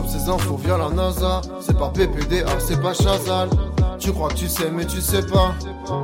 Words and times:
ces 0.00 0.28
infos 0.28 0.56
via 0.56 0.78
la 0.78 0.88
NASA. 0.88 1.42
C'est 1.60 1.76
pas 1.76 1.90
PPDA, 1.90 2.58
c'est 2.58 2.80
pas 2.80 2.94
Chazal. 2.94 3.50
Tu 3.98 4.10
crois 4.10 4.30
que 4.30 4.34
tu 4.34 4.48
sais, 4.48 4.70
mais 4.70 4.86
tu 4.86 5.00
sais 5.00 5.24
pas. 5.26 5.54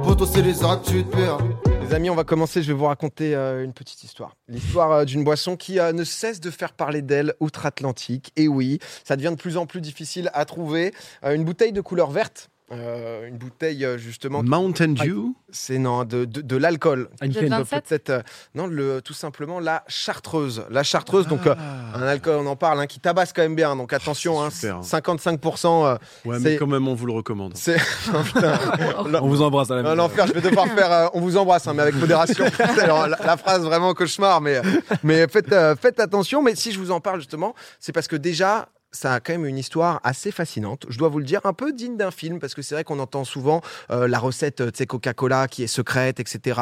Poto, 0.04 0.26
c'est 0.26 0.42
les 0.42 0.62
actes, 0.62 0.86
tu 0.86 1.04
te 1.04 1.16
perds. 1.16 1.38
Les 1.82 1.94
amis, 1.94 2.10
on 2.10 2.14
va 2.14 2.24
commencer. 2.24 2.62
Je 2.62 2.68
vais 2.68 2.78
vous 2.78 2.84
raconter 2.84 3.34
euh, 3.34 3.64
une 3.64 3.72
petite 3.72 4.04
histoire. 4.04 4.36
L'histoire 4.46 4.92
euh, 4.92 5.04
d'une 5.06 5.24
boisson 5.24 5.56
qui 5.56 5.80
euh, 5.80 5.92
ne 5.92 6.04
cesse 6.04 6.38
de 6.38 6.50
faire 6.50 6.74
parler 6.74 7.00
d'elle 7.00 7.34
outre-Atlantique. 7.40 8.30
Et 8.36 8.46
oui, 8.46 8.78
ça 9.04 9.16
devient 9.16 9.30
de 9.30 9.40
plus 9.40 9.56
en 9.56 9.64
plus 9.64 9.80
difficile 9.80 10.30
à 10.34 10.44
trouver. 10.44 10.92
Une 11.22 11.44
bouteille 11.44 11.72
de 11.72 11.80
couleur 11.80 12.10
verte. 12.10 12.50
Euh, 12.70 13.26
une 13.28 13.38
bouteille 13.38 13.84
euh, 13.84 13.96
justement. 13.98 14.42
qui- 14.42 14.48
Mountain 14.48 14.88
Dew 14.88 15.32
C'est 15.50 15.78
non 15.78 16.04
de, 16.04 16.24
de, 16.24 16.40
de 16.42 16.56
l'alcool. 16.56 17.08
27? 17.22 17.84
Peut-être 17.88 18.10
euh, 18.10 18.20
non 18.54 18.66
le 18.66 19.00
tout 19.00 19.14
simplement 19.14 19.58
la 19.60 19.84
chartreuse. 19.88 20.64
La 20.70 20.82
chartreuse 20.82 21.26
donc 21.26 21.46
euh, 21.46 21.54
Ah. 21.58 21.98
un 21.98 22.02
alcool 22.02 22.36
on 22.36 22.46
en 22.46 22.56
parle 22.56 22.80
hein, 22.80 22.86
qui 22.86 23.00
tabasse 23.00 23.32
quand 23.32 23.42
même 23.42 23.54
bien. 23.54 23.74
Donc 23.76 23.92
attention 23.92 24.42
hein, 24.42 24.50
super, 24.50 24.76
hein. 24.76 24.80
55%. 24.82 25.86
euh, 25.86 25.96
Ouais, 26.24 26.38
mais 26.40 26.56
quand 26.56 26.66
même, 26.66 26.86
on 26.88 26.94
vous 26.94 27.06
le 27.06 27.12
recommande. 27.12 27.54
On 29.20 29.28
vous 29.28 29.42
embrasse 29.42 29.70
à 29.70 29.80
la. 29.82 29.94
L'enfer, 29.94 30.26
je 30.26 30.32
vais 30.34 30.40
devoir 30.40 30.66
faire. 30.68 30.92
euh, 30.92 31.06
on 31.14 31.20
vous 31.20 31.36
embrasse, 31.36 31.66
hein, 31.66 31.74
mais 31.74 31.82
avec 31.82 31.94
modération. 31.96 32.44
Alors, 32.80 33.06
la, 33.08 33.18
la 33.24 33.36
phrase 33.36 33.62
vraiment 33.62 33.94
cauchemar, 33.94 34.40
mais, 34.40 34.60
mais 35.02 35.26
faites, 35.28 35.52
euh, 35.52 35.74
faites 35.80 36.00
attention. 36.00 36.42
Mais 36.42 36.54
si 36.54 36.72
je 36.72 36.78
vous 36.78 36.90
en 36.90 37.00
parle 37.00 37.20
justement, 37.20 37.54
c'est 37.80 37.92
parce 37.92 38.08
que 38.08 38.16
déjà. 38.16 38.68
Ça 38.90 39.14
a 39.14 39.20
quand 39.20 39.32
même 39.32 39.44
une 39.44 39.58
histoire 39.58 40.00
assez 40.02 40.30
fascinante, 40.30 40.86
je 40.88 40.98
dois 40.98 41.08
vous 41.08 41.18
le 41.18 41.24
dire, 41.24 41.40
un 41.44 41.52
peu 41.52 41.72
digne 41.72 41.96
d'un 41.98 42.10
film, 42.10 42.38
parce 42.38 42.54
que 42.54 42.62
c'est 42.62 42.74
vrai 42.74 42.84
qu'on 42.84 42.98
entend 42.98 43.24
souvent 43.24 43.60
euh, 43.90 44.08
la 44.08 44.18
recette, 44.18 44.62
euh, 44.62 44.70
tu 44.70 44.78
sais, 44.78 44.86
Coca-Cola 44.86 45.46
qui 45.46 45.62
est 45.62 45.66
secrète, 45.66 46.20
etc., 46.20 46.58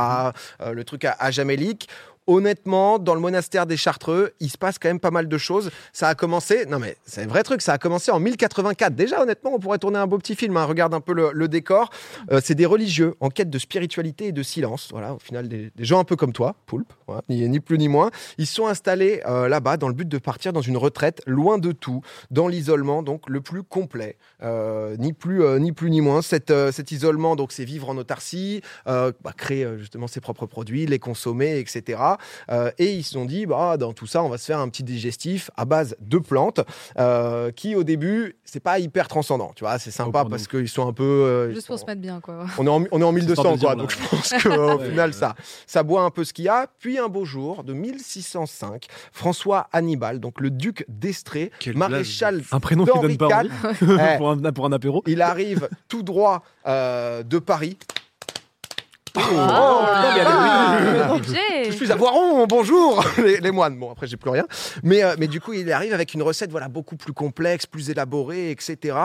euh, 0.60 0.72
le 0.72 0.84
truc 0.84 1.04
à, 1.04 1.12
à 1.20 1.30
jamais 1.30 1.56
leak. 1.56 1.88
Honnêtement, 2.28 2.98
dans 2.98 3.14
le 3.14 3.20
monastère 3.20 3.66
des 3.66 3.76
Chartreux, 3.76 4.32
il 4.40 4.50
se 4.50 4.58
passe 4.58 4.80
quand 4.80 4.88
même 4.88 4.98
pas 4.98 5.12
mal 5.12 5.28
de 5.28 5.38
choses. 5.38 5.70
Ça 5.92 6.08
a 6.08 6.14
commencé, 6.16 6.66
non 6.66 6.80
mais 6.80 6.96
c'est 7.04 7.22
un 7.22 7.26
vrai 7.28 7.44
truc, 7.44 7.62
ça 7.62 7.74
a 7.74 7.78
commencé 7.78 8.10
en 8.10 8.18
1084. 8.18 8.94
Déjà, 8.96 9.22
honnêtement, 9.22 9.52
on 9.54 9.60
pourrait 9.60 9.78
tourner 9.78 9.98
un 9.98 10.08
beau 10.08 10.18
petit 10.18 10.34
film. 10.34 10.56
hein. 10.56 10.64
Regarde 10.64 10.92
un 10.92 11.00
peu 11.00 11.14
le, 11.14 11.46
décor. 11.48 11.90
Euh, 12.32 12.40
c'est 12.42 12.56
des 12.56 12.66
religieux 12.66 13.14
en 13.20 13.30
quête 13.30 13.48
de 13.48 13.58
spiritualité 13.58 14.26
et 14.26 14.32
de 14.32 14.42
silence. 14.42 14.88
Voilà, 14.90 15.14
au 15.14 15.20
final, 15.20 15.48
des, 15.48 15.70
gens 15.78 16.00
un 16.00 16.04
peu 16.04 16.16
comme 16.16 16.32
toi, 16.32 16.56
Poulpe, 16.66 16.92
ni, 17.28 17.60
plus 17.60 17.78
ni 17.78 17.86
moins. 17.86 18.10
Ils 18.38 18.48
sont 18.48 18.66
installés 18.66 19.22
euh, 19.26 19.48
là-bas 19.48 19.76
dans 19.76 19.86
le 19.86 19.94
but 19.94 20.08
de 20.08 20.18
partir 20.18 20.52
dans 20.52 20.62
une 20.62 20.76
retraite, 20.76 21.22
loin 21.26 21.58
de 21.58 21.70
tout, 21.70 22.02
dans 22.32 22.48
l'isolement 22.48 23.04
donc 23.04 23.30
le 23.30 23.40
plus 23.40 23.62
complet. 23.62 24.16
Euh, 24.42 24.96
ni 24.96 25.12
plus 25.12 25.44
ni 25.60 25.70
plus 25.70 25.90
ni 25.90 26.00
moins. 26.00 26.22
Cet, 26.22 26.50
isolement, 26.90 27.36
donc, 27.36 27.52
c'est 27.52 27.64
vivre 27.64 27.88
en 27.88 27.96
autarcie, 27.96 28.62
bah, 28.84 29.12
créer 29.36 29.68
justement 29.78 30.08
ses 30.08 30.20
propres 30.20 30.46
produits, 30.46 30.86
les 30.86 30.98
consommer, 30.98 31.58
etc. 31.58 32.15
Euh, 32.50 32.70
et 32.78 32.92
ils 32.92 33.02
se 33.04 33.12
sont 33.12 33.24
dit, 33.24 33.46
bah, 33.46 33.76
dans 33.76 33.92
tout 33.92 34.06
ça, 34.06 34.22
on 34.22 34.28
va 34.28 34.38
se 34.38 34.44
faire 34.46 34.58
un 34.58 34.68
petit 34.68 34.82
digestif 34.82 35.50
à 35.56 35.64
base 35.64 35.96
de 36.00 36.18
plantes, 36.18 36.60
euh, 36.98 37.50
qui 37.52 37.74
au 37.74 37.84
début, 37.84 38.36
c'est 38.44 38.60
pas 38.60 38.78
hyper 38.78 39.08
transcendant. 39.08 39.52
Tu 39.56 39.64
vois, 39.64 39.78
c'est 39.78 39.90
sympa 39.90 40.24
parce 40.28 40.46
qu'ils 40.48 40.68
sont 40.68 40.86
un 40.88 40.92
peu. 40.92 41.02
euh, 41.04 41.52
Juste 41.52 41.66
pour 41.66 41.78
sont- 41.78 41.84
se 41.86 41.90
mettre 41.90 42.00
bien, 42.00 42.20
quoi. 42.20 42.46
on 42.58 42.66
est 42.66 42.70
en, 42.70 42.84
on 42.90 43.00
est 43.00 43.04
en 43.04 43.12
1200 43.12 43.42
Histoire 43.54 43.54
de 43.56 43.60
quoi, 43.60 43.74
donc 43.76 43.90
je 43.90 44.08
pense 44.08 44.42
qu'au 44.42 44.76
Ouais. 44.78 44.88
final 44.88 45.12
ça, 45.14 45.34
ça 45.66 45.82
boit 45.82 46.02
un 46.02 46.10
peu 46.10 46.24
ce 46.24 46.32
qu'il 46.32 46.44
y 46.44 46.48
a. 46.48 46.66
Puis 46.78 46.98
un 46.98 47.08
beau 47.08 47.24
jour 47.24 47.64
de 47.64 47.72
1605, 47.72 48.86
François 49.12 49.68
Hannibal, 49.72 50.20
donc 50.20 50.40
le 50.40 50.50
duc 50.50 50.84
d'Estrée, 50.88 51.50
maréchal 51.74 52.42
Un 52.52 52.60
prénom 52.60 52.84
qui 52.84 52.98
donne 53.00 53.16
pas 53.16 53.26
envie 53.28 53.48
pour, 54.18 54.30
un, 54.30 54.52
pour 54.52 54.66
un 54.66 54.72
apéro. 54.72 55.02
il 55.06 55.22
arrive 55.22 55.68
tout 55.88 56.02
droit 56.02 56.42
euh, 56.66 57.22
de 57.22 57.38
Paris. 57.38 57.76
Oh, 59.16 59.20
ah, 59.38 61.14
oui. 61.14 61.20
Je 61.66 61.70
suis 61.70 61.90
à 61.90 61.96
Voiron, 61.96 62.46
bonjour 62.46 63.02
les, 63.18 63.38
les 63.40 63.50
moines. 63.50 63.78
Bon, 63.78 63.90
après, 63.90 64.06
j'ai 64.06 64.16
plus 64.16 64.30
rien. 64.30 64.46
Mais, 64.82 65.02
euh, 65.02 65.14
mais 65.18 65.26
du 65.26 65.40
coup, 65.40 65.52
il 65.52 65.70
arrive 65.72 65.94
avec 65.94 66.12
une 66.14 66.22
recette 66.22 66.50
voilà, 66.50 66.68
beaucoup 66.68 66.96
plus 66.96 67.12
complexe, 67.12 67.66
plus 67.66 67.88
élaborée, 67.90 68.50
etc. 68.50 68.96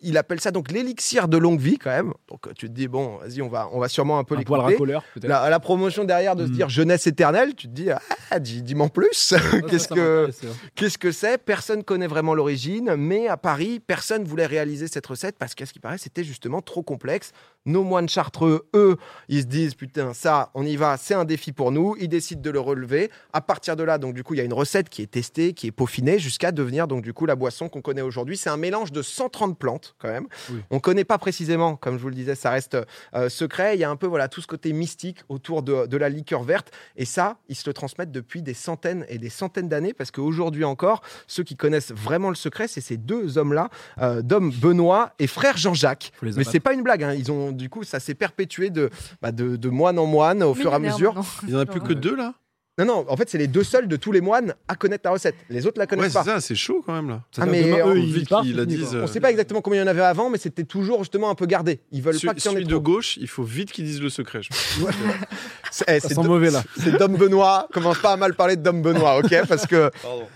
Il 0.00 0.16
appelle 0.16 0.40
ça 0.40 0.50
donc 0.50 0.70
l'élixir 0.70 1.28
de 1.28 1.36
longue 1.36 1.60
vie, 1.60 1.78
quand 1.78 1.90
même. 1.90 2.12
Donc, 2.28 2.52
tu 2.54 2.68
te 2.68 2.72
dis, 2.72 2.88
bon, 2.88 3.18
vas-y, 3.18 3.42
on 3.42 3.48
va, 3.48 3.68
on 3.72 3.78
va 3.80 3.88
sûrement 3.88 4.18
un 4.18 4.24
peu 4.24 4.36
Un 4.36 4.42
poil 4.42 4.58
l'écouter. 4.60 4.74
racoleur, 4.74 5.02
peut-être. 5.14 5.28
La, 5.28 5.50
la 5.50 5.60
promotion 5.60 6.04
derrière 6.04 6.34
de 6.36 6.46
se 6.46 6.50
Mm. 6.50 6.54
dire 6.54 6.68
jeunesse 6.70 7.06
éternelle, 7.06 7.54
tu 7.54 7.68
te 7.68 7.72
dis, 7.72 7.88
ah, 8.30 8.38
dis- 8.38 8.62
dis-moi 8.62 8.86
en 8.86 8.88
plus. 8.88 9.34
Qu'est-ce 9.68 9.88
que 9.88 10.28
hein. 10.30 10.48
qu'est-ce 10.74 10.96
que 10.98 11.12
c'est? 11.12 11.36
Personne 11.38 11.84
connaît 11.84 12.06
vraiment 12.06 12.34
l'origine, 12.34 12.94
mais 12.96 13.28
à 13.28 13.36
Paris, 13.36 13.80
personne 13.86 14.24
voulait 14.24 14.46
réaliser 14.46 14.86
cette 14.88 15.06
recette 15.06 15.36
parce 15.38 15.54
qu'à 15.54 15.66
ce 15.66 15.72
qui 15.72 15.78
paraît, 15.80 15.98
c'était 15.98 16.24
justement 16.24 16.62
trop 16.62 16.82
complexe. 16.82 17.32
Nos 17.68 17.84
moines 17.84 18.08
chartreux, 18.08 18.66
eux, 18.74 18.96
ils 19.28 19.42
se 19.42 19.46
disent, 19.46 19.74
putain, 19.74 20.14
ça, 20.14 20.50
on 20.54 20.64
y 20.64 20.76
va, 20.76 20.96
c'est 20.96 21.14
un 21.14 21.24
défi 21.24 21.52
pour 21.52 21.70
nous. 21.70 21.94
Ils 22.00 22.08
décident 22.08 22.40
de 22.40 22.50
le 22.50 22.60
relever. 22.60 23.10
À 23.32 23.40
partir 23.40 23.76
de 23.76 23.82
là, 23.82 23.98
donc 23.98 24.14
du 24.14 24.24
coup, 24.24 24.32
il 24.34 24.38
y 24.38 24.40
a 24.40 24.44
une 24.44 24.52
recette 24.54 24.88
qui 24.88 25.02
est 25.02 25.06
testée, 25.10 25.52
qui 25.52 25.66
est 25.66 25.70
peaufinée 25.70 26.18
jusqu'à 26.18 26.50
devenir 26.50 26.88
donc 26.88 27.02
du 27.02 27.12
coup 27.12 27.26
la 27.26 27.36
boisson 27.36 27.68
qu'on 27.68 27.82
connaît 27.82 28.00
aujourd'hui. 28.02 28.36
C'est 28.38 28.50
un 28.50 28.56
mélange 28.56 28.90
de 28.90 29.02
130 29.02 29.58
plantes 29.58 29.94
quand 29.98 30.08
même. 30.08 30.26
Oui. 30.50 30.60
On 30.70 30.80
connaît 30.80 31.04
pas 31.04 31.18
précisément, 31.18 31.76
comme 31.76 31.96
je 31.98 32.02
vous 32.02 32.08
le 32.08 32.14
disais, 32.14 32.34
ça 32.34 32.50
reste 32.50 32.76
euh, 33.14 33.28
secret. 33.28 33.76
Il 33.76 33.80
y 33.80 33.84
a 33.84 33.90
un 33.90 33.96
peu 33.96 34.06
voilà 34.06 34.28
tout 34.28 34.40
ce 34.40 34.46
côté 34.46 34.72
mystique 34.72 35.18
autour 35.28 35.62
de, 35.62 35.86
de 35.86 35.96
la 35.98 36.08
liqueur 36.08 36.42
verte. 36.42 36.72
Et 36.96 37.04
ça, 37.04 37.36
ils 37.48 37.54
se 37.56 37.68
le 37.68 37.74
transmettent 37.74 38.12
depuis 38.12 38.40
des 38.42 38.54
centaines 38.54 39.04
et 39.10 39.18
des 39.18 39.28
centaines 39.28 39.68
d'années 39.68 39.92
parce 39.92 40.10
qu'aujourd'hui 40.10 40.64
encore, 40.64 41.02
ceux 41.26 41.42
qui 41.44 41.56
connaissent 41.56 41.92
vraiment 41.92 42.30
le 42.30 42.34
secret, 42.34 42.66
c'est 42.68 42.80
ces 42.80 42.96
deux 42.96 43.36
hommes-là, 43.36 43.68
euh, 44.00 44.22
Dom 44.22 44.50
Benoît 44.50 45.12
et 45.18 45.26
frère 45.26 45.56
Jean-Jacques. 45.58 46.12
Mais 46.38 46.44
c'est 46.52 46.60
pas 46.60 46.72
une 46.72 46.82
blague. 46.82 47.02
hein. 47.02 47.12
Ils 47.14 47.30
ont 47.30 47.52
du 47.58 47.68
coup, 47.68 47.84
ça 47.84 48.00
s'est 48.00 48.14
perpétué 48.14 48.70
de, 48.70 48.88
bah, 49.20 49.32
de, 49.32 49.56
de 49.56 49.68
moine 49.68 49.98
en 49.98 50.06
moine 50.06 50.42
au 50.42 50.54
fur 50.54 50.72
et 50.72 50.76
à 50.76 50.78
mesure. 50.78 51.14
Il 51.42 51.50
n'y 51.50 51.54
en 51.56 51.58
a 51.60 51.66
plus 51.66 51.80
que 51.80 51.92
deux 51.92 52.16
là? 52.16 52.32
Non, 52.80 52.86
non. 52.86 53.04
En 53.08 53.16
fait, 53.16 53.28
c'est 53.28 53.38
les 53.38 53.48
deux 53.48 53.64
seuls 53.64 53.88
de 53.88 53.96
tous 53.96 54.12
les 54.12 54.20
moines 54.20 54.54
à 54.68 54.76
connaître 54.76 55.02
la 55.04 55.10
recette. 55.10 55.34
Les 55.50 55.66
autres 55.66 55.78
la 55.80 55.82
Ouais, 55.82 55.88
connaissent 55.88 56.12
c'est 56.12 56.18
pas. 56.20 56.24
ça, 56.24 56.40
c'est 56.40 56.54
chaud 56.54 56.80
quand 56.86 56.92
même 56.92 57.08
là. 57.08 57.22
Ah, 57.36 57.44
mais 57.44 57.64
Demain, 57.64 57.78
on- 57.82 57.88
eux, 57.88 57.94
Vite 57.98 58.16
ils 58.18 58.26
partent, 58.28 58.44
qu'ils 58.44 58.54
la 58.56 58.66
disent, 58.66 58.94
euh, 58.94 59.02
On 59.02 59.08
sait 59.08 59.18
pas 59.18 59.32
exactement 59.32 59.60
combien 59.60 59.80
il 59.80 59.84
y 59.84 59.88
en 59.88 59.90
avait 59.90 60.00
avant, 60.02 60.30
mais 60.30 60.38
c'était 60.38 60.62
toujours 60.62 61.00
justement 61.00 61.28
un 61.28 61.34
peu 61.34 61.46
gardé. 61.46 61.80
Ils 61.90 62.02
veulent 62.02 62.14
Celui, 62.14 62.28
pas 62.28 62.34
qu'il 62.34 62.44
y 62.44 62.48
en 62.48 62.52
ait 62.52 62.54
celui 62.54 62.66
de 62.66 62.70
trop. 62.70 62.80
gauche, 62.80 63.16
il 63.16 63.26
faut 63.26 63.42
vite 63.42 63.72
qu'ils 63.72 63.84
disent 63.84 64.00
le 64.00 64.10
secret. 64.10 64.42
je 64.44 64.50
pense. 64.50 64.94
C'est 65.72 65.84
eh, 65.88 65.98
sent 66.00 66.14
Dom- 66.14 66.28
mauvais 66.28 66.50
là. 66.52 66.62
c'est 66.76 66.92
Dom 66.96 67.16
Benoît. 67.16 67.68
Commence 67.72 67.98
pas 67.98 68.12
à 68.12 68.16
mal 68.16 68.34
parler 68.34 68.54
de 68.56 68.62
Dom 68.62 68.80
Benoît, 68.80 69.18
ok? 69.18 69.34
Parce 69.48 69.66
que 69.66 69.90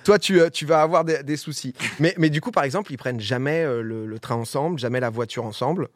toi, 0.04 0.18
tu, 0.18 0.40
euh, 0.40 0.50
tu 0.50 0.66
vas 0.66 0.82
avoir 0.82 1.04
des, 1.04 1.22
des 1.22 1.36
soucis. 1.36 1.72
Mais, 2.00 2.12
mais 2.18 2.28
du 2.28 2.40
coup, 2.40 2.50
par 2.50 2.64
exemple, 2.64 2.92
ils 2.92 2.96
prennent 2.98 3.20
jamais 3.20 3.62
euh, 3.64 3.82
le, 3.82 4.04
le 4.04 4.18
train 4.18 4.34
ensemble, 4.34 4.78
jamais 4.80 4.98
la 5.00 5.10
voiture 5.10 5.44
ensemble. 5.44 5.88